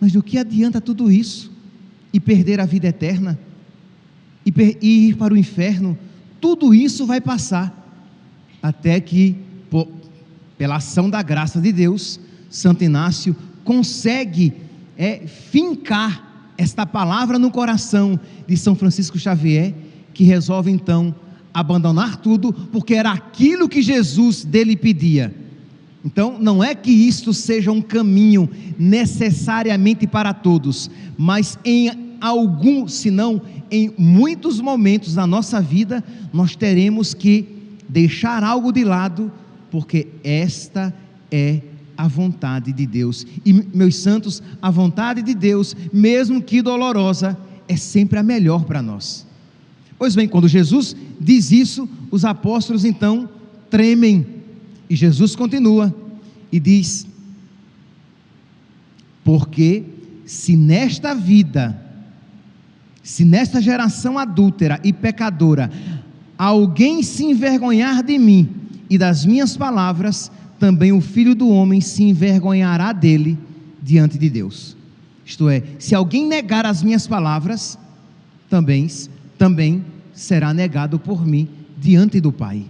Mas 0.00 0.12
do 0.12 0.22
que 0.22 0.38
adianta 0.38 0.80
tudo 0.80 1.10
isso 1.10 1.52
e 2.12 2.18
perder 2.18 2.60
a 2.60 2.66
vida 2.66 2.88
eterna? 2.88 3.38
E, 4.46 5.08
ir 5.08 5.16
para 5.16 5.34
o 5.34 5.36
inferno? 5.36 5.98
Tudo 6.40 6.72
isso 6.72 7.04
vai 7.04 7.20
passar, 7.20 7.74
até 8.62 9.00
que, 9.00 9.36
pela 10.56 10.76
ação 10.76 11.10
da 11.10 11.20
graça 11.20 11.60
de 11.60 11.72
Deus, 11.72 12.20
Santo 12.48 12.84
Inácio 12.84 13.34
consegue 13.64 14.52
é, 14.96 15.26
fincar 15.26 16.52
esta 16.56 16.86
palavra 16.86 17.38
no 17.38 17.50
coração 17.50 18.18
de 18.46 18.56
São 18.56 18.76
Francisco 18.76 19.18
Xavier, 19.18 19.74
que 20.14 20.24
resolve 20.24 20.70
então 20.70 21.14
abandonar 21.52 22.16
tudo, 22.16 22.52
porque 22.52 22.94
era 22.94 23.10
aquilo 23.10 23.68
que 23.68 23.82
Jesus 23.82 24.44
dele 24.44 24.76
pedia. 24.76 25.34
Então, 26.04 26.38
não 26.38 26.62
é 26.62 26.74
que 26.74 26.90
isto 26.90 27.34
seja 27.34 27.72
um 27.72 27.82
caminho 27.82 28.48
necessariamente 28.78 30.06
para 30.06 30.32
todos, 30.32 30.88
mas 31.18 31.58
em 31.64 32.05
algum, 32.20 32.86
se 32.88 33.10
não 33.10 33.40
em 33.70 33.92
muitos 33.98 34.60
momentos 34.60 35.14
da 35.14 35.26
nossa 35.26 35.60
vida, 35.60 36.02
nós 36.32 36.54
teremos 36.54 37.14
que 37.14 37.48
deixar 37.88 38.42
algo 38.44 38.72
de 38.72 38.84
lado, 38.84 39.30
porque 39.70 40.08
esta 40.22 40.94
é 41.30 41.60
a 41.96 42.06
vontade 42.06 42.72
de 42.72 42.86
Deus. 42.86 43.26
E, 43.44 43.52
meus 43.52 43.96
santos, 43.96 44.42
a 44.60 44.70
vontade 44.70 45.22
de 45.22 45.34
Deus, 45.34 45.74
mesmo 45.92 46.42
que 46.42 46.62
dolorosa, 46.62 47.36
é 47.68 47.76
sempre 47.76 48.18
a 48.18 48.22
melhor 48.22 48.64
para 48.64 48.82
nós. 48.82 49.26
Pois 49.98 50.14
bem, 50.14 50.28
quando 50.28 50.46
Jesus 50.46 50.94
diz 51.20 51.50
isso, 51.50 51.88
os 52.10 52.24
apóstolos 52.24 52.84
então 52.84 53.28
tremem. 53.70 54.26
E 54.88 54.94
Jesus 54.94 55.34
continua 55.34 55.94
e 56.52 56.60
diz: 56.60 57.06
Porque 59.24 59.84
se 60.24 60.56
nesta 60.56 61.14
vida, 61.14 61.85
se 63.06 63.24
nesta 63.24 63.62
geração 63.62 64.18
adúltera 64.18 64.80
e 64.82 64.92
pecadora, 64.92 65.70
alguém 66.36 67.04
se 67.04 67.24
envergonhar 67.24 68.02
de 68.02 68.18
mim 68.18 68.48
e 68.90 68.98
das 68.98 69.24
minhas 69.24 69.56
palavras, 69.56 70.28
também 70.58 70.90
o 70.90 71.00
filho 71.00 71.32
do 71.32 71.48
homem 71.48 71.80
se 71.80 72.02
envergonhará 72.02 72.92
dele 72.92 73.38
diante 73.80 74.18
de 74.18 74.28
Deus. 74.28 74.76
Isto 75.24 75.48
é, 75.48 75.62
se 75.78 75.94
alguém 75.94 76.26
negar 76.26 76.66
as 76.66 76.82
minhas 76.82 77.06
palavras, 77.06 77.78
também, 78.50 78.88
também 79.38 79.84
será 80.12 80.52
negado 80.52 80.98
por 80.98 81.24
mim 81.24 81.48
diante 81.78 82.20
do 82.20 82.32
Pai. 82.32 82.64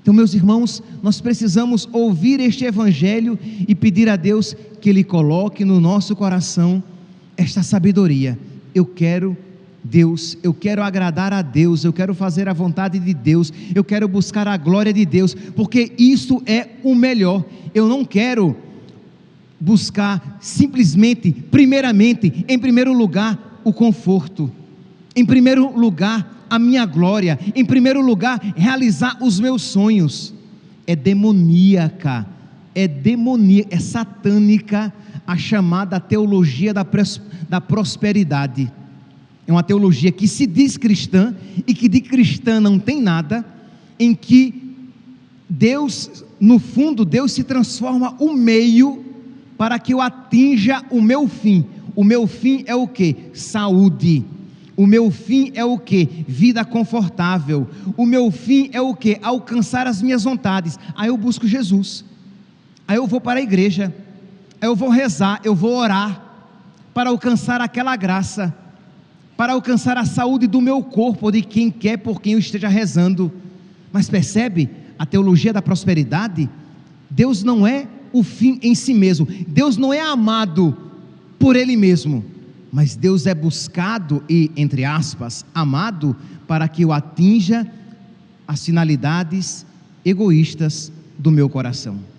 Então, 0.00 0.14
meus 0.14 0.34
irmãos, 0.34 0.80
nós 1.02 1.20
precisamos 1.20 1.88
ouvir 1.90 2.38
este 2.38 2.64
Evangelho 2.64 3.36
e 3.66 3.74
pedir 3.74 4.08
a 4.08 4.14
Deus 4.14 4.54
que 4.80 4.88
Ele 4.88 5.02
coloque 5.02 5.64
no 5.64 5.80
nosso 5.80 6.14
coração 6.14 6.80
esta 7.36 7.64
sabedoria. 7.64 8.38
Eu 8.72 8.86
quero 8.86 9.36
Deus, 9.84 10.38
eu 10.42 10.54
quero 10.54 10.82
agradar 10.82 11.30
a 11.34 11.42
Deus, 11.42 11.84
eu 11.84 11.92
quero 11.92 12.14
fazer 12.14 12.48
a 12.48 12.54
vontade 12.54 12.98
de 12.98 13.12
Deus, 13.12 13.52
eu 13.74 13.84
quero 13.84 14.08
buscar 14.08 14.48
a 14.48 14.56
glória 14.56 14.92
de 14.92 15.04
Deus, 15.04 15.34
porque 15.34 15.92
isso 15.98 16.42
é 16.46 16.68
o 16.82 16.94
melhor. 16.94 17.44
Eu 17.74 17.86
não 17.86 18.02
quero 18.02 18.56
buscar 19.60 20.38
simplesmente, 20.40 21.30
primeiramente, 21.30 22.46
em 22.48 22.58
primeiro 22.58 22.94
lugar, 22.94 23.60
o 23.62 23.74
conforto, 23.74 24.50
em 25.14 25.24
primeiro 25.24 25.78
lugar, 25.78 26.46
a 26.48 26.58
minha 26.58 26.86
glória, 26.86 27.38
em 27.54 27.64
primeiro 27.64 28.00
lugar, 28.00 28.40
realizar 28.56 29.18
os 29.22 29.38
meus 29.38 29.62
sonhos. 29.62 30.32
É 30.86 30.96
demoníaca, 30.96 32.26
é 32.74 32.88
demoníaca, 32.88 33.74
é 33.74 33.78
satânica 33.78 34.92
a 35.26 35.36
chamada 35.36 36.00
teologia 36.00 36.72
da, 36.72 36.86
da 37.48 37.60
prosperidade 37.60 38.70
é 39.46 39.52
uma 39.52 39.62
teologia 39.62 40.10
que 40.10 40.26
se 40.26 40.46
diz 40.46 40.76
cristã 40.76 41.34
e 41.66 41.74
que 41.74 41.88
de 41.88 42.00
cristã 42.00 42.60
não 42.60 42.78
tem 42.78 43.00
nada, 43.00 43.44
em 43.98 44.14
que 44.14 44.54
Deus, 45.48 46.24
no 46.40 46.58
fundo, 46.58 47.04
Deus 47.04 47.32
se 47.32 47.44
transforma 47.44 48.16
o 48.18 48.32
meio 48.32 49.04
para 49.58 49.78
que 49.78 49.92
eu 49.92 50.00
atinja 50.00 50.82
o 50.90 51.00
meu 51.00 51.28
fim. 51.28 51.64
O 51.94 52.02
meu 52.02 52.26
fim 52.26 52.64
é 52.66 52.74
o 52.74 52.88
que? 52.88 53.16
Saúde. 53.34 54.24
O 54.76 54.86
meu 54.86 55.10
fim 55.10 55.52
é 55.54 55.64
o 55.64 55.78
que? 55.78 56.24
Vida 56.26 56.64
confortável. 56.64 57.68
O 57.96 58.04
meu 58.06 58.30
fim 58.30 58.70
é 58.72 58.80
o 58.80 58.94
que? 58.94 59.18
Alcançar 59.22 59.86
as 59.86 60.02
minhas 60.02 60.24
vontades. 60.24 60.78
Aí 60.96 61.08
eu 61.08 61.16
busco 61.16 61.46
Jesus. 61.46 62.04
Aí 62.88 62.96
eu 62.96 63.06
vou 63.06 63.20
para 63.20 63.38
a 63.38 63.42
igreja. 63.42 63.94
Aí 64.60 64.68
eu 64.68 64.74
vou 64.74 64.88
rezar, 64.88 65.40
eu 65.44 65.54
vou 65.54 65.76
orar 65.76 66.22
para 66.92 67.10
alcançar 67.10 67.60
aquela 67.60 67.94
graça 67.94 68.63
para 69.36 69.52
alcançar 69.52 69.96
a 69.96 70.04
saúde 70.04 70.46
do 70.46 70.60
meu 70.60 70.82
corpo 70.82 71.30
de 71.30 71.42
quem 71.42 71.70
quer 71.70 71.98
por 71.98 72.20
quem 72.20 72.34
eu 72.34 72.38
esteja 72.38 72.68
rezando. 72.68 73.32
Mas 73.92 74.08
percebe 74.08 74.70
a 74.98 75.04
teologia 75.04 75.52
da 75.52 75.62
prosperidade? 75.62 76.48
Deus 77.10 77.42
não 77.42 77.66
é 77.66 77.86
o 78.12 78.22
fim 78.22 78.58
em 78.62 78.74
si 78.74 78.94
mesmo, 78.94 79.26
Deus 79.48 79.76
não 79.76 79.92
é 79.92 80.00
amado 80.00 80.76
por 81.38 81.56
Ele 81.56 81.76
mesmo, 81.76 82.24
mas 82.72 82.94
Deus 82.94 83.26
é 83.26 83.34
buscado 83.34 84.22
e, 84.28 84.52
entre 84.56 84.84
aspas, 84.84 85.44
amado 85.52 86.16
para 86.46 86.68
que 86.68 86.82
eu 86.82 86.92
atinja 86.92 87.66
as 88.46 88.64
finalidades 88.64 89.66
egoístas 90.04 90.92
do 91.18 91.30
meu 91.30 91.48
coração. 91.48 92.13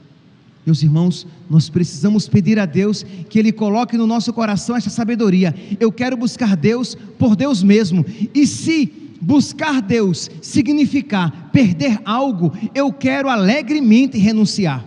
Meus 0.65 0.81
irmãos, 0.81 1.27
nós 1.47 1.69
precisamos 1.69 2.27
pedir 2.27 2.57
a 2.57 2.65
Deus 2.65 3.05
que 3.29 3.37
Ele 3.37 3.51
coloque 3.51 3.95
no 3.95 4.07
nosso 4.07 4.33
coração 4.33 4.75
essa 4.75 4.89
sabedoria. 4.89 5.53
Eu 5.79 5.91
quero 5.91 6.17
buscar 6.17 6.55
Deus 6.55 6.97
por 7.19 7.35
Deus 7.35 7.61
mesmo. 7.61 8.03
E 8.33 8.47
se 8.47 8.91
buscar 9.21 9.79
Deus 9.79 10.29
significar 10.41 11.51
perder 11.53 11.99
algo, 12.03 12.51
eu 12.73 12.91
quero 12.91 13.29
alegremente 13.29 14.17
renunciar. 14.17 14.83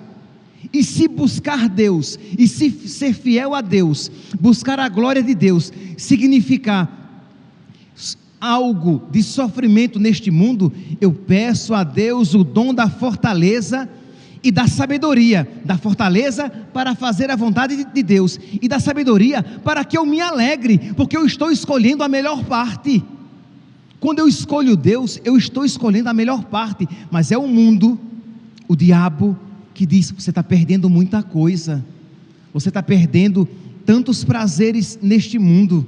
E 0.72 0.82
se 0.82 1.06
buscar 1.06 1.68
Deus, 1.68 2.18
e 2.36 2.48
se 2.48 2.70
ser 2.70 3.14
fiel 3.14 3.54
a 3.54 3.60
Deus, 3.60 4.10
buscar 4.38 4.80
a 4.80 4.88
glória 4.88 5.22
de 5.22 5.34
Deus, 5.34 5.72
significar 5.96 6.96
algo 8.40 9.02
de 9.10 9.22
sofrimento 9.22 9.98
neste 9.98 10.30
mundo, 10.30 10.72
eu 11.00 11.12
peço 11.12 11.72
a 11.72 11.84
Deus 11.84 12.34
o 12.34 12.42
dom 12.42 12.74
da 12.74 12.88
fortaleza 12.88 13.88
e 14.42 14.50
da 14.50 14.66
sabedoria, 14.66 15.48
da 15.64 15.76
fortaleza 15.76 16.48
para 16.72 16.94
fazer 16.94 17.30
a 17.30 17.36
vontade 17.36 17.84
de 17.84 18.02
Deus 18.02 18.38
e 18.60 18.68
da 18.68 18.78
sabedoria 18.78 19.42
para 19.42 19.84
que 19.84 19.96
eu 19.96 20.06
me 20.06 20.20
alegre, 20.20 20.92
porque 20.96 21.16
eu 21.16 21.26
estou 21.26 21.50
escolhendo 21.50 22.02
a 22.02 22.08
melhor 22.08 22.44
parte. 22.44 23.02
Quando 24.00 24.20
eu 24.20 24.28
escolho 24.28 24.76
Deus, 24.76 25.20
eu 25.24 25.36
estou 25.36 25.64
escolhendo 25.64 26.08
a 26.08 26.14
melhor 26.14 26.44
parte, 26.44 26.88
mas 27.10 27.32
é 27.32 27.38
o 27.38 27.48
mundo, 27.48 27.98
o 28.68 28.76
diabo, 28.76 29.36
que 29.74 29.84
diz: 29.84 30.10
você 30.10 30.30
está 30.30 30.42
perdendo 30.42 30.88
muita 30.88 31.22
coisa, 31.22 31.84
você 32.52 32.68
está 32.68 32.82
perdendo 32.82 33.48
tantos 33.84 34.22
prazeres 34.22 34.98
neste 35.02 35.38
mundo. 35.38 35.86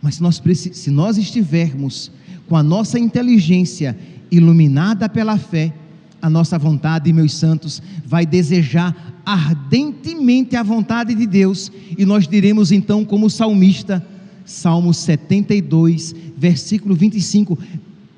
Mas 0.00 0.16
se 0.16 0.22
nós, 0.22 0.42
se 0.72 0.90
nós 0.90 1.18
estivermos 1.18 2.12
com 2.48 2.56
a 2.56 2.62
nossa 2.62 2.98
inteligência 2.98 3.98
iluminada 4.30 5.08
pela 5.08 5.36
fé, 5.36 5.72
a 6.20 6.30
nossa 6.30 6.58
vontade, 6.58 7.12
meus 7.12 7.34
santos, 7.34 7.82
vai 8.04 8.26
desejar 8.26 9.20
ardentemente 9.24 10.56
a 10.56 10.62
vontade 10.62 11.14
de 11.14 11.26
Deus, 11.26 11.70
e 11.96 12.04
nós 12.04 12.28
diremos 12.28 12.70
então, 12.70 13.04
como 13.04 13.28
salmista, 13.28 14.04
Salmo 14.44 14.94
72, 14.94 16.14
versículo 16.36 16.94
25, 16.94 17.58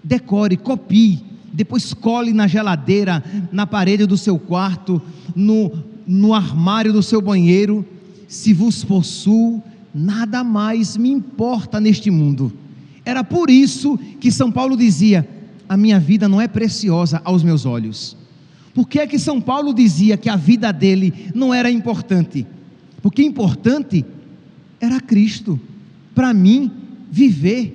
decore, 0.05 0.57
copie, 0.57 1.25
depois 1.53 1.95
cole 1.95 2.33
na 2.33 2.47
geladeira, 2.47 3.25
na 3.51 3.67
parede 3.67 4.05
do 4.05 4.17
seu 4.17 4.39
quarto, 4.39 5.01
no, 5.35 5.73
no 6.07 6.35
armário 6.35 6.93
do 6.93 7.03
seu 7.03 7.23
banheiro. 7.23 7.85
Se 8.29 8.53
vos 8.53 8.85
possuo, 8.85 9.63
nada 9.95 10.45
mais 10.45 10.97
me 10.97 11.11
importa 11.11 11.81
neste 11.81 12.11
mundo. 12.11 12.53
Era 13.05 13.25
por 13.25 13.49
isso 13.49 13.99
que 14.21 14.31
São 14.31 14.53
Paulo 14.53 14.77
dizia: 14.77 15.27
a 15.69 15.77
minha 15.77 16.01
vida 16.01 16.29
não 16.29 16.41
é 16.41 16.49
preciosa 16.49 17.21
aos 17.25 17.43
meus 17.43 17.67
olhos? 17.67 18.17
Por 18.75 18.89
que 18.89 19.01
é 19.01 19.07
que 19.07 19.19
São 19.19 19.41
Paulo 19.41 19.75
dizia 19.75 20.17
que 20.17 20.29
a 20.29 20.37
vida 20.37 20.73
dele 20.73 21.31
não 21.35 21.53
era 21.53 21.71
importante? 21.71 22.47
Porque 23.03 23.23
importante 23.23 24.05
era 24.81 25.01
Cristo. 25.01 25.61
Para 26.15 26.33
mim, 26.33 26.71
viver 27.11 27.75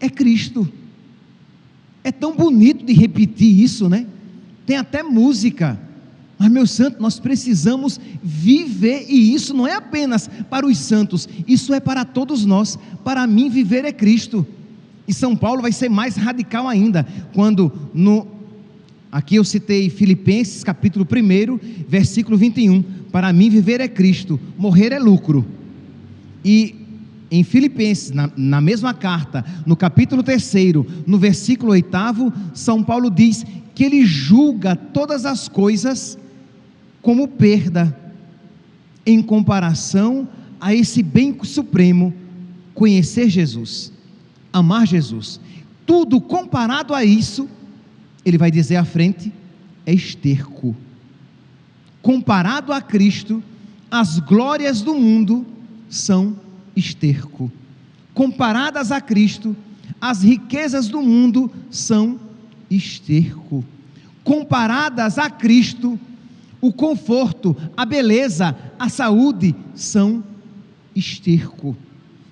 é 0.00 0.08
Cristo. 0.08 0.68
É 2.04 2.12
tão 2.12 2.36
bonito 2.36 2.84
de 2.84 2.92
repetir 2.92 3.60
isso, 3.60 3.88
né? 3.88 4.06
Tem 4.64 4.76
até 4.76 5.02
música. 5.02 5.80
Mas, 6.38 6.50
meu 6.50 6.66
santo, 6.66 7.02
nós 7.02 7.18
precisamos 7.18 7.98
viver, 8.22 9.06
e 9.08 9.34
isso 9.34 9.52
não 9.52 9.66
é 9.66 9.74
apenas 9.74 10.30
para 10.48 10.64
os 10.64 10.78
santos, 10.78 11.28
isso 11.48 11.74
é 11.74 11.80
para 11.80 12.04
todos 12.04 12.44
nós. 12.44 12.78
Para 13.02 13.26
mim, 13.26 13.50
viver 13.50 13.84
é 13.84 13.92
Cristo. 13.92 14.46
E 15.08 15.14
São 15.14 15.34
Paulo 15.34 15.62
vai 15.62 15.72
ser 15.72 15.88
mais 15.88 16.16
radical 16.16 16.68
ainda, 16.68 17.06
quando 17.32 17.72
no 17.94 18.26
aqui 19.10 19.36
eu 19.36 19.44
citei 19.44 19.88
Filipenses, 19.88 20.62
capítulo 20.62 21.06
1, 21.10 21.86
versículo 21.88 22.36
21. 22.36 22.82
Para 23.10 23.32
mim, 23.32 23.48
viver 23.48 23.80
é 23.80 23.88
Cristo, 23.88 24.38
morrer 24.58 24.92
é 24.92 24.98
lucro. 24.98 25.46
E 26.44 26.74
em 27.30 27.42
Filipenses, 27.42 28.10
na, 28.10 28.30
na 28.36 28.60
mesma 28.60 28.92
carta, 28.92 29.42
no 29.64 29.74
capítulo 29.74 30.22
3, 30.22 30.52
no 31.06 31.18
versículo 31.18 31.72
8, 31.72 31.88
São 32.52 32.82
Paulo 32.82 33.10
diz 33.10 33.46
que 33.74 33.84
ele 33.84 34.04
julga 34.04 34.76
todas 34.76 35.24
as 35.24 35.48
coisas 35.48 36.18
como 37.00 37.26
perda, 37.28 37.96
em 39.06 39.22
comparação 39.22 40.28
a 40.60 40.74
esse 40.74 41.02
bem 41.02 41.34
supremo, 41.44 42.12
conhecer 42.74 43.30
Jesus, 43.30 43.90
amar 44.52 44.86
Jesus. 44.86 45.40
Tudo 45.86 46.20
comparado 46.20 46.94
a 46.94 47.04
isso, 47.04 47.48
ele 48.24 48.38
vai 48.38 48.50
dizer 48.50 48.76
à 48.76 48.84
frente, 48.84 49.32
é 49.86 49.92
esterco. 49.92 50.76
Comparado 52.02 52.72
a 52.72 52.80
Cristo, 52.80 53.42
as 53.90 54.18
glórias 54.18 54.82
do 54.82 54.94
mundo 54.94 55.46
são 55.88 56.36
esterco. 56.76 57.50
Comparadas 58.14 58.92
a 58.92 59.00
Cristo, 59.00 59.56
as 60.00 60.22
riquezas 60.22 60.88
do 60.88 61.00
mundo 61.00 61.50
são 61.70 62.18
esterco. 62.70 63.64
Comparadas 64.22 65.18
a 65.18 65.30
Cristo, 65.30 65.98
o 66.60 66.72
conforto, 66.72 67.56
a 67.76 67.84
beleza, 67.84 68.56
a 68.78 68.88
saúde 68.88 69.54
são 69.74 70.22
esterco. 70.94 71.76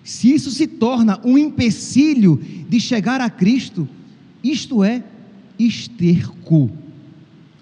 Se 0.07 0.33
isso 0.33 0.53
se 0.53 0.69
torna 0.69 1.21
um 1.25 1.37
empecilho 1.37 2.41
de 2.69 2.79
chegar 2.79 3.21
a 3.21 3.29
Cristo, 3.29 3.89
isto 4.43 4.85
é 4.85 5.03
esterco. 5.59 6.71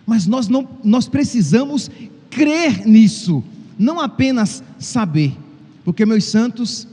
Mas 0.04 0.26
nós 0.26 0.46
não 0.46 0.68
nós 0.84 1.08
precisamos 1.08 1.90
crer 2.28 2.86
nisso, 2.86 3.42
não 3.78 3.98
apenas 3.98 4.62
saber. 4.78 5.34
Porque 5.86 6.04
meus 6.04 6.24
santos 6.24 6.86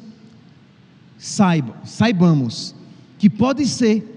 saibam, 1.18 1.76
saibamos 1.84 2.74
que 3.20 3.30
pode 3.30 3.68
ser 3.68 4.08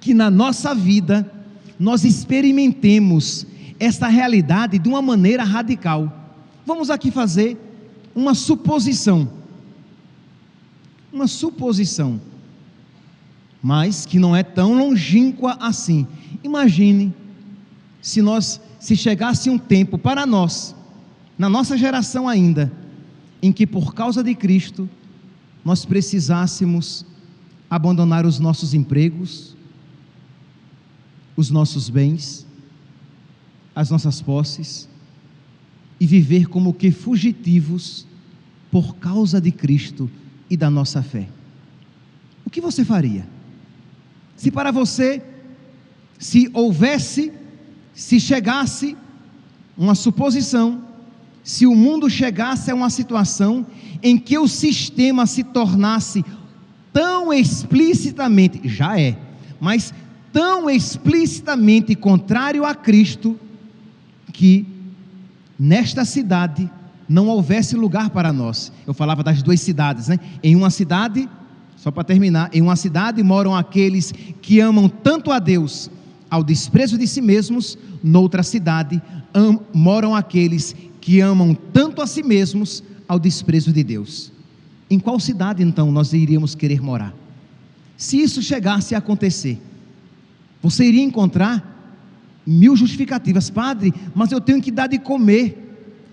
que 0.00 0.14
na 0.14 0.30
nossa 0.30 0.74
vida 0.74 1.30
nós 1.78 2.04
experimentemos 2.04 3.46
esta 3.78 4.08
realidade 4.08 4.78
de 4.78 4.88
uma 4.88 5.02
maneira 5.02 5.44
radical. 5.44 6.10
Vamos 6.64 6.88
aqui 6.88 7.10
fazer 7.10 7.58
uma 8.14 8.34
suposição. 8.34 9.36
Uma 11.12 11.26
suposição. 11.26 12.20
Mas 13.62 14.06
que 14.06 14.18
não 14.18 14.34
é 14.34 14.42
tão 14.42 14.74
longínqua 14.74 15.56
assim. 15.60 16.06
Imagine 16.44 17.12
se 18.00 18.22
nós 18.22 18.60
se 18.78 18.96
chegasse 18.96 19.50
um 19.50 19.58
tempo 19.58 19.98
para 19.98 20.24
nós, 20.24 20.74
na 21.36 21.48
nossa 21.48 21.76
geração 21.76 22.28
ainda, 22.28 22.72
em 23.42 23.52
que 23.52 23.66
por 23.66 23.94
causa 23.94 24.22
de 24.22 24.34
Cristo 24.34 24.88
nós 25.64 25.84
precisássemos 25.84 27.04
abandonar 27.68 28.24
os 28.24 28.38
nossos 28.38 28.74
empregos, 28.74 29.56
os 31.36 31.50
nossos 31.50 31.88
bens, 31.88 32.46
as 33.74 33.90
nossas 33.90 34.20
posses 34.20 34.88
e 36.00 36.06
viver 36.06 36.48
como 36.48 36.72
que 36.72 36.90
fugitivos 36.90 38.06
por 38.70 38.96
causa 38.96 39.40
de 39.40 39.50
Cristo 39.52 40.10
e 40.50 40.56
da 40.56 40.70
nossa 40.70 41.02
fé. 41.02 41.28
O 42.44 42.50
que 42.50 42.60
você 42.60 42.84
faria? 42.84 43.26
Se 44.36 44.50
para 44.50 44.70
você, 44.70 45.22
se 46.18 46.50
houvesse, 46.52 47.32
se 47.94 48.18
chegasse 48.18 48.96
uma 49.76 49.94
suposição, 49.94 50.82
se 51.42 51.66
o 51.66 51.74
mundo 51.74 52.10
chegasse 52.10 52.70
a 52.70 52.74
uma 52.74 52.90
situação 52.90 53.66
em 54.02 54.18
que 54.18 54.38
o 54.38 54.46
sistema 54.46 55.26
se 55.26 55.42
tornasse 55.42 56.24
tão 56.92 57.32
explicitamente, 57.32 58.68
já 58.68 58.98
é, 58.98 59.16
mas 59.60 59.92
tão 60.32 60.68
explicitamente 60.68 61.94
contrário 61.94 62.64
a 62.64 62.74
Cristo, 62.74 63.38
que 64.32 64.66
nesta 65.58 66.04
cidade 66.04 66.70
não 67.08 67.26
houvesse 67.26 67.74
lugar 67.74 68.10
para 68.10 68.32
nós. 68.32 68.70
Eu 68.86 68.92
falava 68.92 69.22
das 69.22 69.42
duas 69.42 69.60
cidades, 69.60 70.08
né? 70.08 70.18
Em 70.42 70.54
uma 70.54 70.70
cidade, 70.70 71.28
só 71.76 71.90
para 71.90 72.04
terminar, 72.04 72.50
em 72.52 72.60
uma 72.60 72.76
cidade 72.76 73.22
moram 73.22 73.56
aqueles 73.56 74.12
que 74.42 74.60
amam 74.60 74.88
tanto 74.88 75.30
a 75.32 75.38
Deus 75.38 75.90
ao 76.30 76.44
desprezo 76.44 76.98
de 76.98 77.06
si 77.06 77.20
mesmos, 77.20 77.78
noutra 78.02 78.42
cidade 78.42 79.00
am, 79.32 79.58
moram 79.72 80.14
aqueles 80.14 80.76
que 81.00 81.20
amam 81.20 81.54
tanto 81.72 82.02
a 82.02 82.06
si 82.06 82.22
mesmos 82.22 82.82
ao 83.08 83.18
desprezo 83.18 83.72
de 83.72 83.82
Deus. 83.82 84.30
Em 84.90 84.98
qual 84.98 85.18
cidade 85.18 85.62
então 85.62 85.90
nós 85.90 86.12
iríamos 86.12 86.54
querer 86.54 86.82
morar? 86.82 87.14
Se 87.96 88.20
isso 88.20 88.42
chegasse 88.42 88.94
a 88.94 88.98
acontecer, 88.98 89.60
você 90.62 90.84
iria 90.84 91.02
encontrar 91.02 91.76
mil 92.46 92.76
justificativas. 92.76 93.50
Padre, 93.50 93.92
mas 94.14 94.32
eu 94.32 94.40
tenho 94.40 94.60
que 94.60 94.70
dar 94.70 94.86
de 94.86 94.98
comer 94.98 95.67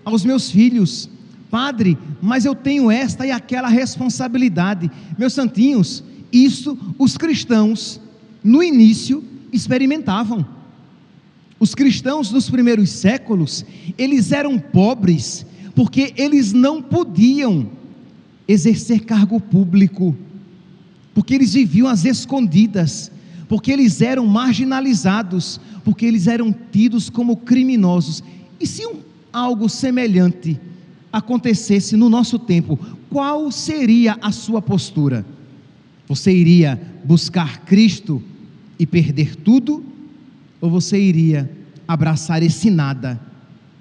aos 0.06 0.24
meus 0.24 0.48
filhos. 0.48 1.10
Padre, 1.50 1.98
mas 2.22 2.44
eu 2.44 2.54
tenho 2.54 2.90
esta 2.90 3.26
e 3.26 3.32
aquela 3.32 3.68
responsabilidade. 3.68 4.88
Meus 5.18 5.32
santinhos, 5.32 6.02
isso 6.32 6.78
os 6.96 7.16
cristãos, 7.16 8.00
no 8.42 8.62
início, 8.62 9.22
experimentavam. 9.52 10.46
Os 11.58 11.74
cristãos 11.74 12.30
dos 12.30 12.48
primeiros 12.48 12.90
séculos, 12.90 13.64
eles 13.98 14.30
eram 14.30 14.58
pobres, 14.58 15.44
porque 15.74 16.12
eles 16.16 16.52
não 16.52 16.80
podiam 16.80 17.68
exercer 18.46 19.00
cargo 19.00 19.40
público, 19.40 20.16
porque 21.14 21.34
eles 21.34 21.54
viviam 21.54 21.88
às 21.88 22.04
escondidas, 22.04 23.10
porque 23.48 23.72
eles 23.72 24.02
eram 24.02 24.26
marginalizados, 24.26 25.60
porque 25.82 26.04
eles 26.04 26.26
eram 26.26 26.54
tidos 26.70 27.08
como 27.08 27.36
criminosos. 27.38 28.22
E 28.60 28.66
se 28.66 28.86
um, 28.86 29.00
algo 29.36 29.68
semelhante 29.68 30.58
acontecesse 31.12 31.94
no 31.94 32.08
nosso 32.08 32.38
tempo, 32.38 32.78
qual 33.10 33.52
seria 33.52 34.16
a 34.22 34.32
sua 34.32 34.62
postura? 34.62 35.26
Você 36.08 36.32
iria 36.32 36.80
buscar 37.04 37.60
Cristo 37.60 38.22
e 38.78 38.86
perder 38.86 39.36
tudo? 39.36 39.84
Ou 40.58 40.70
você 40.70 40.98
iria 40.98 41.50
abraçar 41.86 42.42
esse 42.42 42.70
nada 42.70 43.20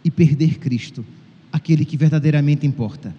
e 0.04 0.12
perder 0.12 0.60
Cristo, 0.60 1.06
aquele 1.54 1.86
que 1.86 1.96
verdadeiramente 1.96 2.68
importa? 2.68 3.16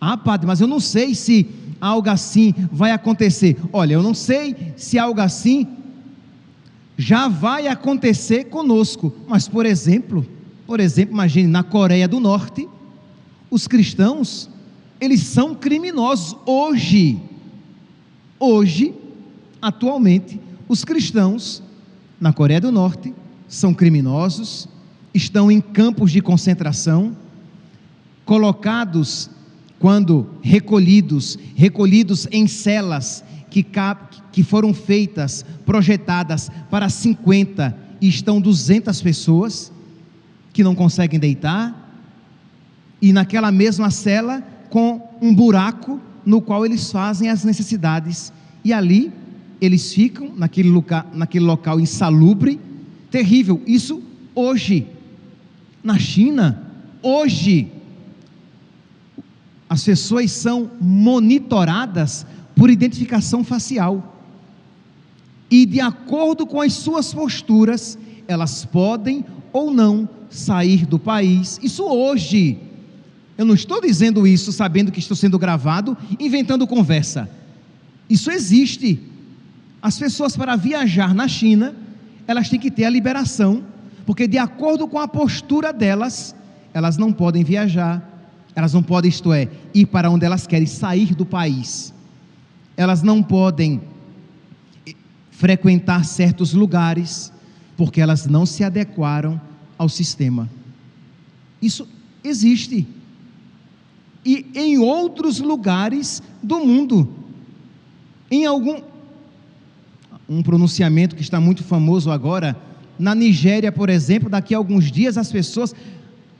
Ah, 0.00 0.16
padre, 0.16 0.46
mas 0.46 0.62
eu 0.62 0.66
não 0.66 0.80
sei 0.80 1.14
se 1.14 1.46
algo 1.78 2.08
assim 2.08 2.54
vai 2.72 2.92
acontecer. 2.92 3.58
Olha, 3.72 3.92
eu 3.92 4.02
não 4.02 4.14
sei 4.14 4.72
se 4.74 4.98
algo 4.98 5.20
assim 5.20 5.66
já 6.96 7.28
vai 7.28 7.68
acontecer 7.68 8.44
conosco. 8.44 9.14
Mas, 9.28 9.46
por 9.46 9.66
exemplo, 9.66 10.26
por 10.68 10.80
exemplo, 10.80 11.14
imagine 11.14 11.48
na 11.48 11.62
Coreia 11.62 12.06
do 12.06 12.20
Norte, 12.20 12.68
os 13.50 13.66
cristãos, 13.66 14.50
eles 15.00 15.22
são 15.22 15.54
criminosos 15.54 16.36
hoje. 16.44 17.18
Hoje, 18.38 18.94
atualmente, 19.62 20.38
os 20.68 20.84
cristãos 20.84 21.62
na 22.20 22.34
Coreia 22.34 22.60
do 22.60 22.70
Norte 22.70 23.14
são 23.48 23.72
criminosos, 23.72 24.68
estão 25.14 25.50
em 25.50 25.58
campos 25.58 26.12
de 26.12 26.20
concentração, 26.20 27.16
colocados 28.26 29.30
quando 29.78 30.28
recolhidos, 30.42 31.38
recolhidos 31.56 32.28
em 32.30 32.46
celas 32.46 33.24
que, 33.50 33.64
que 34.30 34.42
foram 34.42 34.74
feitas, 34.74 35.46
projetadas 35.64 36.50
para 36.70 36.90
50 36.90 37.74
e 38.02 38.08
estão 38.08 38.38
200 38.38 39.00
pessoas 39.00 39.72
que 40.58 40.64
não 40.64 40.74
conseguem 40.74 41.20
deitar, 41.20 41.72
e 43.00 43.12
naquela 43.12 43.52
mesma 43.52 43.92
cela 43.92 44.42
com 44.68 45.08
um 45.22 45.32
buraco 45.32 46.00
no 46.26 46.42
qual 46.42 46.66
eles 46.66 46.90
fazem 46.90 47.28
as 47.28 47.44
necessidades, 47.44 48.32
e 48.64 48.72
ali 48.72 49.12
eles 49.60 49.94
ficam 49.94 50.32
naquele 50.36 50.68
local, 50.68 51.06
naquele 51.14 51.44
local 51.44 51.78
insalubre, 51.78 52.58
terrível. 53.08 53.62
Isso 53.68 54.02
hoje. 54.34 54.88
Na 55.80 55.96
China, 55.96 56.60
hoje, 57.00 57.70
as 59.70 59.84
pessoas 59.84 60.32
são 60.32 60.72
monitoradas 60.80 62.26
por 62.56 62.68
identificação 62.68 63.44
facial. 63.44 64.20
E 65.48 65.64
de 65.64 65.80
acordo 65.80 66.44
com 66.44 66.60
as 66.60 66.72
suas 66.72 67.14
posturas, 67.14 67.96
elas 68.26 68.64
podem 68.64 69.24
ou 69.52 69.70
não 69.70 70.08
sair 70.30 70.86
do 70.86 70.98
país. 70.98 71.58
Isso 71.62 71.84
hoje. 71.84 72.58
Eu 73.36 73.44
não 73.44 73.54
estou 73.54 73.80
dizendo 73.80 74.26
isso 74.26 74.50
sabendo 74.50 74.90
que 74.90 74.98
estou 74.98 75.16
sendo 75.16 75.38
gravado, 75.38 75.96
inventando 76.18 76.66
conversa. 76.66 77.28
Isso 78.10 78.30
existe. 78.30 79.00
As 79.80 79.98
pessoas 79.98 80.36
para 80.36 80.56
viajar 80.56 81.14
na 81.14 81.28
China, 81.28 81.74
elas 82.26 82.48
têm 82.48 82.58
que 82.58 82.70
ter 82.70 82.84
a 82.84 82.90
liberação, 82.90 83.62
porque 84.04 84.26
de 84.26 84.38
acordo 84.38 84.88
com 84.88 84.98
a 84.98 85.06
postura 85.06 85.72
delas, 85.72 86.34
elas 86.74 86.96
não 86.96 87.12
podem 87.12 87.44
viajar, 87.44 88.02
elas 88.56 88.72
não 88.74 88.82
podem, 88.82 89.08
isto 89.08 89.32
é, 89.32 89.48
ir 89.72 89.86
para 89.86 90.10
onde 90.10 90.24
elas 90.24 90.46
querem, 90.46 90.66
sair 90.66 91.14
do 91.14 91.24
país. 91.24 91.94
Elas 92.76 93.02
não 93.02 93.22
podem 93.22 93.80
frequentar 95.30 96.04
certos 96.04 96.52
lugares, 96.52 97.32
porque 97.78 98.00
elas 98.00 98.26
não 98.26 98.44
se 98.44 98.64
adequaram 98.64 99.40
ao 99.78 99.88
sistema. 99.88 100.50
Isso 101.62 101.88
existe. 102.24 102.84
E 104.26 104.44
em 104.52 104.78
outros 104.78 105.38
lugares 105.38 106.20
do 106.42 106.58
mundo, 106.58 107.08
em 108.28 108.44
algum 108.44 108.82
um 110.28 110.42
pronunciamento 110.42 111.14
que 111.14 111.22
está 111.22 111.40
muito 111.40 111.62
famoso 111.62 112.10
agora, 112.10 112.56
na 112.98 113.14
Nigéria, 113.14 113.70
por 113.70 113.88
exemplo, 113.88 114.28
daqui 114.28 114.54
a 114.54 114.58
alguns 114.58 114.90
dias 114.90 115.16
as 115.16 115.30
pessoas 115.30 115.72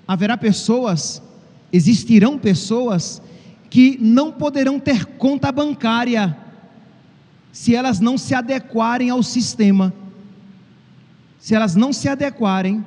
haverá 0.09 0.37
pessoas, 0.37 1.22
existirão 1.72 2.37
pessoas 2.37 3.22
que 3.70 3.96
não 4.01 4.33
poderão 4.33 4.81
ter 4.81 5.07
conta 5.07 5.53
bancária 5.53 6.37
se 7.53 7.77
elas 7.77 8.01
não 8.01 8.18
se 8.18 8.35
adequarem 8.35 9.09
ao 9.09 9.22
sistema. 9.22 9.94
Se 11.38 11.55
elas 11.55 11.74
não 11.74 11.92
se 11.92 12.09
adequarem 12.09 12.85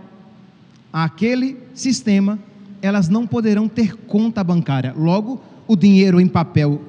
àquele 0.91 1.57
sistema, 1.73 2.37
elas 2.81 3.07
não 3.07 3.25
poderão 3.25 3.67
ter 3.67 3.95
conta 3.95 4.43
bancária. 4.43 4.93
Logo, 4.95 5.41
o 5.67 5.75
dinheiro 5.75 6.19
em 6.19 6.27
papel 6.27 6.81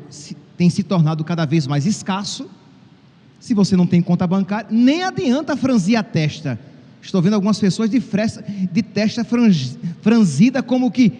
tem 0.56 0.68
se 0.68 0.82
tornado 0.82 1.22
cada 1.22 1.44
vez 1.44 1.66
mais 1.66 1.86
escasso. 1.86 2.50
Se 3.38 3.54
você 3.54 3.76
não 3.76 3.86
tem 3.86 4.00
conta 4.02 4.26
bancária, 4.26 4.68
nem 4.70 5.02
adianta 5.02 5.56
franzir 5.56 5.98
a 5.98 6.02
testa. 6.02 6.58
Estou 7.00 7.20
vendo 7.20 7.34
algumas 7.34 7.58
pessoas 7.58 7.90
de, 7.90 8.00
fresta, 8.00 8.44
de 8.72 8.82
testa 8.82 9.26
franzida, 10.00 10.62
como 10.62 10.90
que. 10.90 11.12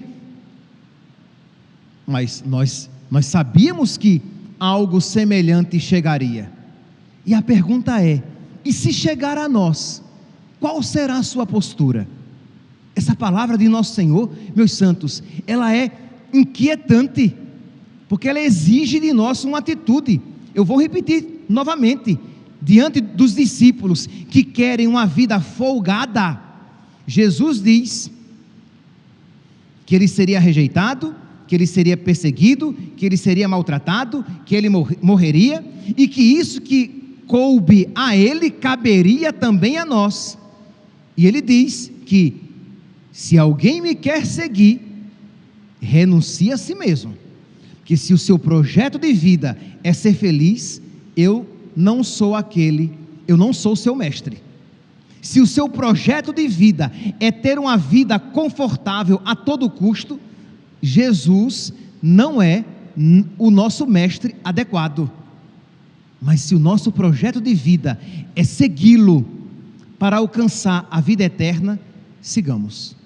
Mas 2.06 2.42
nós, 2.46 2.88
nós 3.10 3.26
sabíamos 3.26 3.96
que 3.96 4.22
algo 4.60 5.00
semelhante 5.00 5.80
chegaria. 5.80 6.50
E 7.26 7.34
a 7.34 7.42
pergunta 7.42 8.00
é: 8.00 8.22
e 8.64 8.72
se 8.72 8.92
chegar 8.92 9.36
a 9.36 9.48
nós, 9.48 10.02
qual 10.62 10.80
será 10.80 11.16
a 11.16 11.22
sua 11.24 11.44
postura? 11.44 12.06
Essa 12.94 13.16
palavra 13.16 13.58
de 13.58 13.68
nosso 13.68 13.96
Senhor, 13.96 14.30
meus 14.54 14.70
santos, 14.70 15.20
ela 15.44 15.74
é 15.74 15.90
inquietante, 16.32 17.34
porque 18.08 18.28
ela 18.28 18.38
exige 18.38 19.00
de 19.00 19.12
nós 19.12 19.42
uma 19.42 19.58
atitude. 19.58 20.20
Eu 20.54 20.64
vou 20.64 20.80
repetir 20.80 21.44
novamente, 21.48 22.16
diante 22.60 23.00
dos 23.00 23.34
discípulos 23.34 24.06
que 24.06 24.44
querem 24.44 24.86
uma 24.86 25.04
vida 25.04 25.40
folgada, 25.40 26.40
Jesus 27.08 27.60
diz 27.60 28.08
que 29.84 29.96
ele 29.96 30.06
seria 30.06 30.38
rejeitado, 30.38 31.12
que 31.48 31.56
ele 31.56 31.66
seria 31.66 31.96
perseguido, 31.96 32.72
que 32.96 33.04
ele 33.04 33.16
seria 33.16 33.48
maltratado, 33.48 34.24
que 34.46 34.54
ele 34.54 34.68
morreria 34.68 35.64
e 35.96 36.06
que 36.06 36.22
isso 36.22 36.60
que 36.60 37.18
coube 37.26 37.88
a 37.96 38.16
ele 38.16 38.48
caberia 38.48 39.32
também 39.32 39.76
a 39.76 39.84
nós. 39.84 40.38
E 41.22 41.26
ele 41.28 41.40
diz 41.40 41.88
que 42.04 42.34
se 43.12 43.38
alguém 43.38 43.80
me 43.80 43.94
quer 43.94 44.26
seguir, 44.26 44.80
renuncie 45.80 46.50
a 46.50 46.56
si 46.56 46.74
mesmo. 46.74 47.14
Que 47.84 47.96
se 47.96 48.12
o 48.12 48.18
seu 48.18 48.36
projeto 48.36 48.98
de 48.98 49.12
vida 49.12 49.56
é 49.84 49.92
ser 49.92 50.14
feliz, 50.14 50.82
eu 51.16 51.46
não 51.76 52.02
sou 52.02 52.34
aquele, 52.34 52.92
eu 53.28 53.36
não 53.36 53.52
sou 53.52 53.76
seu 53.76 53.94
mestre. 53.94 54.42
Se 55.20 55.40
o 55.40 55.46
seu 55.46 55.68
projeto 55.68 56.32
de 56.32 56.48
vida 56.48 56.90
é 57.20 57.30
ter 57.30 57.56
uma 57.56 57.76
vida 57.76 58.18
confortável 58.18 59.22
a 59.24 59.36
todo 59.36 59.70
custo, 59.70 60.18
Jesus 60.82 61.72
não 62.02 62.42
é 62.42 62.64
o 63.38 63.48
nosso 63.48 63.86
mestre 63.86 64.34
adequado. 64.42 65.08
Mas 66.20 66.40
se 66.40 66.52
o 66.56 66.58
nosso 66.58 66.90
projeto 66.90 67.40
de 67.40 67.54
vida 67.54 67.96
é 68.34 68.42
segui-lo 68.42 69.41
para 70.02 70.16
alcançar 70.16 70.84
a 70.90 71.00
vida 71.00 71.22
eterna, 71.22 71.78
sigamos. 72.20 72.96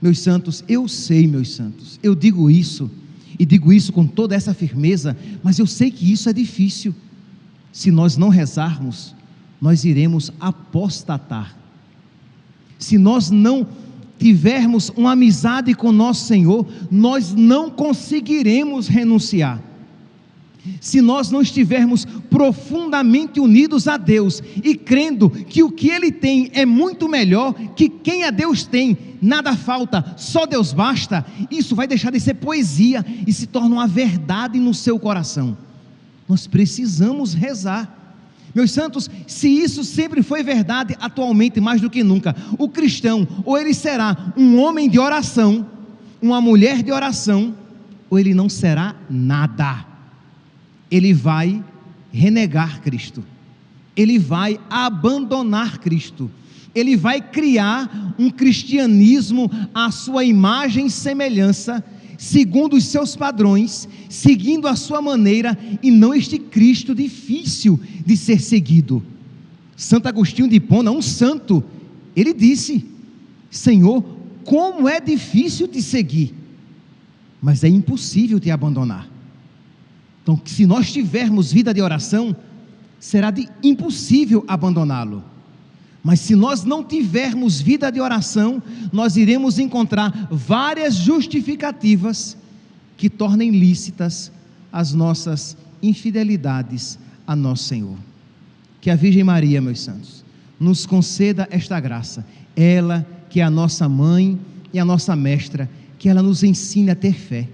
Meus 0.00 0.20
santos, 0.20 0.64
eu 0.66 0.88
sei, 0.88 1.26
meus 1.26 1.54
santos, 1.54 2.00
eu 2.02 2.14
digo 2.14 2.50
isso, 2.50 2.90
e 3.38 3.44
digo 3.44 3.70
isso 3.70 3.92
com 3.92 4.06
toda 4.06 4.34
essa 4.34 4.54
firmeza, 4.54 5.14
mas 5.42 5.58
eu 5.58 5.66
sei 5.66 5.90
que 5.90 6.10
isso 6.10 6.30
é 6.30 6.32
difícil. 6.32 6.94
Se 7.70 7.90
nós 7.90 8.16
não 8.16 8.30
rezarmos, 8.30 9.14
nós 9.60 9.84
iremos 9.84 10.32
apostatar. 10.40 11.54
Se 12.78 12.96
nós 12.96 13.30
não 13.30 13.66
tivermos 14.18 14.88
uma 14.96 15.12
amizade 15.12 15.74
com 15.74 15.92
nosso 15.92 16.24
Senhor, 16.24 16.66
nós 16.90 17.34
não 17.34 17.70
conseguiremos 17.70 18.88
renunciar 18.88 19.62
se 20.80 21.00
nós 21.00 21.30
não 21.30 21.42
estivermos 21.42 22.04
profundamente 22.30 23.40
unidos 23.40 23.88
a 23.88 23.96
Deus 23.96 24.42
e 24.62 24.74
crendo 24.74 25.30
que 25.30 25.62
o 25.62 25.70
que 25.70 25.88
Ele 25.88 26.10
tem 26.10 26.50
é 26.52 26.64
muito 26.64 27.08
melhor 27.08 27.54
que 27.74 27.88
quem 27.88 28.24
a 28.24 28.30
Deus 28.30 28.64
tem, 28.64 28.96
nada 29.20 29.56
falta, 29.56 30.14
só 30.16 30.46
Deus 30.46 30.72
basta, 30.72 31.24
isso 31.50 31.74
vai 31.74 31.86
deixar 31.86 32.12
de 32.12 32.20
ser 32.20 32.34
poesia 32.34 33.04
e 33.26 33.32
se 33.32 33.46
torna 33.46 33.74
uma 33.74 33.86
verdade 33.86 34.58
no 34.58 34.74
seu 34.74 34.98
coração. 34.98 35.56
Nós 36.28 36.46
precisamos 36.46 37.34
rezar. 37.34 37.96
Meus 38.54 38.70
santos, 38.70 39.10
se 39.26 39.48
isso 39.48 39.84
sempre 39.84 40.22
foi 40.22 40.42
verdade, 40.42 40.96
atualmente 41.00 41.60
mais 41.60 41.80
do 41.80 41.90
que 41.90 42.02
nunca, 42.02 42.34
o 42.58 42.68
cristão, 42.68 43.26
ou 43.44 43.56
ele 43.58 43.74
será 43.74 44.32
um 44.36 44.58
homem 44.60 44.88
de 44.88 44.98
oração, 44.98 45.66
uma 46.20 46.40
mulher 46.40 46.82
de 46.82 46.90
oração, 46.90 47.54
ou 48.10 48.18
ele 48.18 48.34
não 48.34 48.48
será 48.48 48.96
nada 49.08 49.87
ele 50.90 51.12
vai 51.12 51.62
renegar 52.12 52.80
Cristo, 52.80 53.24
ele 53.96 54.18
vai 54.18 54.58
abandonar 54.70 55.78
Cristo, 55.78 56.30
ele 56.74 56.96
vai 56.96 57.20
criar 57.20 58.14
um 58.18 58.30
cristianismo 58.30 59.50
à 59.74 59.90
sua 59.90 60.24
imagem 60.24 60.86
e 60.86 60.90
semelhança, 60.90 61.84
segundo 62.16 62.76
os 62.76 62.84
seus 62.84 63.16
padrões, 63.16 63.88
seguindo 64.08 64.66
a 64.68 64.76
sua 64.76 65.00
maneira, 65.02 65.58
e 65.82 65.90
não 65.90 66.14
este 66.14 66.38
Cristo 66.38 66.94
difícil 66.94 67.78
de 68.04 68.16
ser 68.16 68.40
seguido. 68.40 69.02
Santo 69.76 70.08
Agostinho 70.08 70.48
de 70.48 70.56
Hipona, 70.56 70.90
um 70.90 71.02
santo, 71.02 71.62
ele 72.16 72.34
disse: 72.34 72.84
Senhor, 73.50 74.02
como 74.44 74.88
é 74.88 75.00
difícil 75.00 75.68
te 75.68 75.82
seguir, 75.82 76.34
mas 77.40 77.62
é 77.62 77.68
impossível 77.68 78.40
te 78.40 78.50
abandonar. 78.50 79.17
Então, 80.28 80.38
se 80.44 80.66
nós 80.66 80.92
tivermos 80.92 81.50
vida 81.50 81.72
de 81.72 81.80
oração, 81.80 82.36
será 83.00 83.30
de 83.30 83.48
impossível 83.62 84.44
abandoná-lo. 84.46 85.24
Mas 86.04 86.20
se 86.20 86.36
nós 86.36 86.64
não 86.64 86.84
tivermos 86.84 87.62
vida 87.62 87.90
de 87.90 87.98
oração, 87.98 88.62
nós 88.92 89.16
iremos 89.16 89.58
encontrar 89.58 90.28
várias 90.30 90.96
justificativas 90.96 92.36
que 92.98 93.08
tornem 93.08 93.52
lícitas 93.52 94.30
as 94.70 94.92
nossas 94.92 95.56
infidelidades 95.82 96.98
a 97.26 97.34
nosso 97.34 97.64
Senhor. 97.64 97.96
Que 98.82 98.90
a 98.90 98.96
Virgem 98.96 99.24
Maria, 99.24 99.62
meus 99.62 99.80
santos, 99.80 100.22
nos 100.60 100.84
conceda 100.84 101.48
esta 101.50 101.80
graça. 101.80 102.22
Ela, 102.54 103.06
que 103.30 103.40
é 103.40 103.44
a 103.44 103.50
nossa 103.50 103.88
mãe 103.88 104.38
e 104.74 104.78
a 104.78 104.84
nossa 104.84 105.16
mestra, 105.16 105.70
que 105.98 106.06
ela 106.06 106.20
nos 106.20 106.42
ensine 106.42 106.90
a 106.90 106.94
ter 106.94 107.14
fé. 107.14 107.48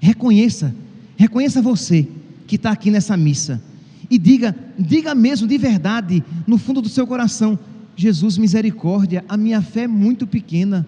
Reconheça 0.00 0.72
Reconheça 1.16 1.62
você 1.62 2.06
que 2.46 2.56
está 2.56 2.70
aqui 2.70 2.90
nessa 2.90 3.16
missa 3.16 3.62
e 4.10 4.18
diga, 4.18 4.54
diga 4.78 5.14
mesmo 5.14 5.46
de 5.46 5.56
verdade, 5.56 6.22
no 6.46 6.58
fundo 6.58 6.80
do 6.80 6.88
seu 6.88 7.06
coração: 7.06 7.58
Jesus, 7.96 8.36
misericórdia, 8.36 9.24
a 9.28 9.36
minha 9.36 9.62
fé 9.62 9.82
é 9.82 9.88
muito 9.88 10.26
pequena. 10.26 10.86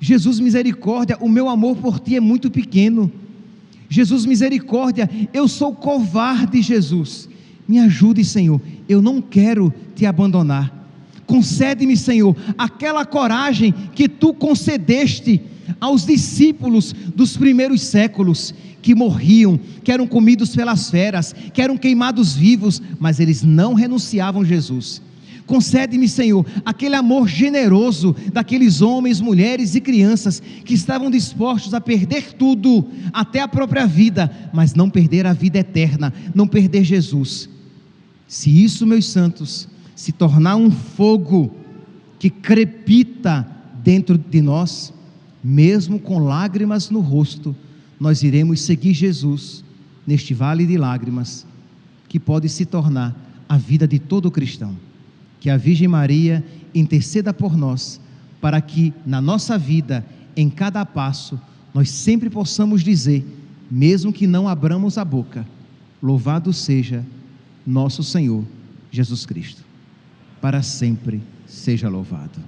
Jesus, 0.00 0.40
misericórdia, 0.40 1.18
o 1.20 1.28
meu 1.28 1.48
amor 1.48 1.76
por 1.76 2.00
ti 2.00 2.16
é 2.16 2.20
muito 2.20 2.50
pequeno. 2.50 3.12
Jesus, 3.88 4.24
misericórdia, 4.24 5.10
eu 5.32 5.48
sou 5.48 5.74
covarde, 5.74 6.62
Jesus. 6.62 7.28
Me 7.68 7.78
ajude, 7.78 8.24
Senhor. 8.24 8.60
Eu 8.88 9.02
não 9.02 9.20
quero 9.20 9.72
te 9.94 10.06
abandonar. 10.06 10.80
Concede-me, 11.26 11.96
Senhor, 11.96 12.36
aquela 12.56 13.04
coragem 13.04 13.72
que 13.94 14.08
tu 14.08 14.32
concedeste 14.32 15.40
aos 15.80 16.06
discípulos 16.06 16.92
dos 16.92 17.36
primeiros 17.36 17.82
séculos, 17.82 18.54
que 18.82 18.94
morriam, 18.94 19.60
que 19.84 19.92
eram 19.92 20.06
comidos 20.06 20.54
pelas 20.56 20.90
feras, 20.90 21.34
que 21.52 21.60
eram 21.60 21.76
queimados 21.76 22.34
vivos, 22.34 22.80
mas 22.98 23.20
eles 23.20 23.42
não 23.42 23.74
renunciavam 23.74 24.42
a 24.42 24.44
Jesus. 24.44 25.02
Concede-me, 25.50 26.08
Senhor, 26.08 26.46
aquele 26.64 26.94
amor 26.94 27.26
generoso 27.26 28.14
daqueles 28.32 28.80
homens, 28.80 29.20
mulheres 29.20 29.74
e 29.74 29.80
crianças 29.80 30.40
que 30.64 30.74
estavam 30.74 31.10
dispostos 31.10 31.74
a 31.74 31.80
perder 31.80 32.34
tudo, 32.34 32.86
até 33.12 33.40
a 33.40 33.48
própria 33.48 33.84
vida, 33.84 34.30
mas 34.52 34.74
não 34.74 34.88
perder 34.88 35.26
a 35.26 35.32
vida 35.32 35.58
eterna, 35.58 36.14
não 36.32 36.46
perder 36.46 36.84
Jesus. 36.84 37.48
Se 38.28 38.62
isso, 38.62 38.86
meus 38.86 39.06
santos, 39.06 39.68
se 39.96 40.12
tornar 40.12 40.54
um 40.54 40.70
fogo 40.70 41.52
que 42.16 42.30
crepita 42.30 43.44
dentro 43.82 44.16
de 44.16 44.40
nós, 44.40 44.92
mesmo 45.42 45.98
com 45.98 46.18
lágrimas 46.18 46.90
no 46.90 47.00
rosto, 47.00 47.54
nós 47.98 48.22
iremos 48.22 48.60
seguir 48.60 48.94
Jesus 48.94 49.64
neste 50.06 50.34
vale 50.34 50.66
de 50.66 50.76
lágrimas, 50.76 51.46
que 52.08 52.18
pode 52.18 52.48
se 52.48 52.64
tornar 52.64 53.16
a 53.48 53.56
vida 53.56 53.86
de 53.86 53.98
todo 53.98 54.30
cristão 54.30 54.76
que 55.40 55.48
a 55.48 55.56
Virgem 55.56 55.88
Maria 55.88 56.44
interceda 56.74 57.32
por 57.32 57.56
nós, 57.56 57.98
para 58.40 58.60
que 58.60 58.92
na 59.06 59.20
nossa 59.20 59.58
vida, 59.58 60.06
em 60.36 60.50
cada 60.50 60.84
passo, 60.84 61.40
nós 61.72 61.90
sempre 61.90 62.28
possamos 62.28 62.84
dizer, 62.84 63.26
mesmo 63.70 64.12
que 64.12 64.26
não 64.26 64.46
abramos 64.46 64.98
a 64.98 65.04
boca, 65.04 65.46
louvado 66.02 66.52
seja 66.52 67.04
nosso 67.66 68.04
Senhor 68.04 68.44
Jesus 68.90 69.24
Cristo. 69.24 69.64
Para 70.40 70.62
sempre 70.62 71.22
seja 71.46 71.88
louvado. 71.88 72.38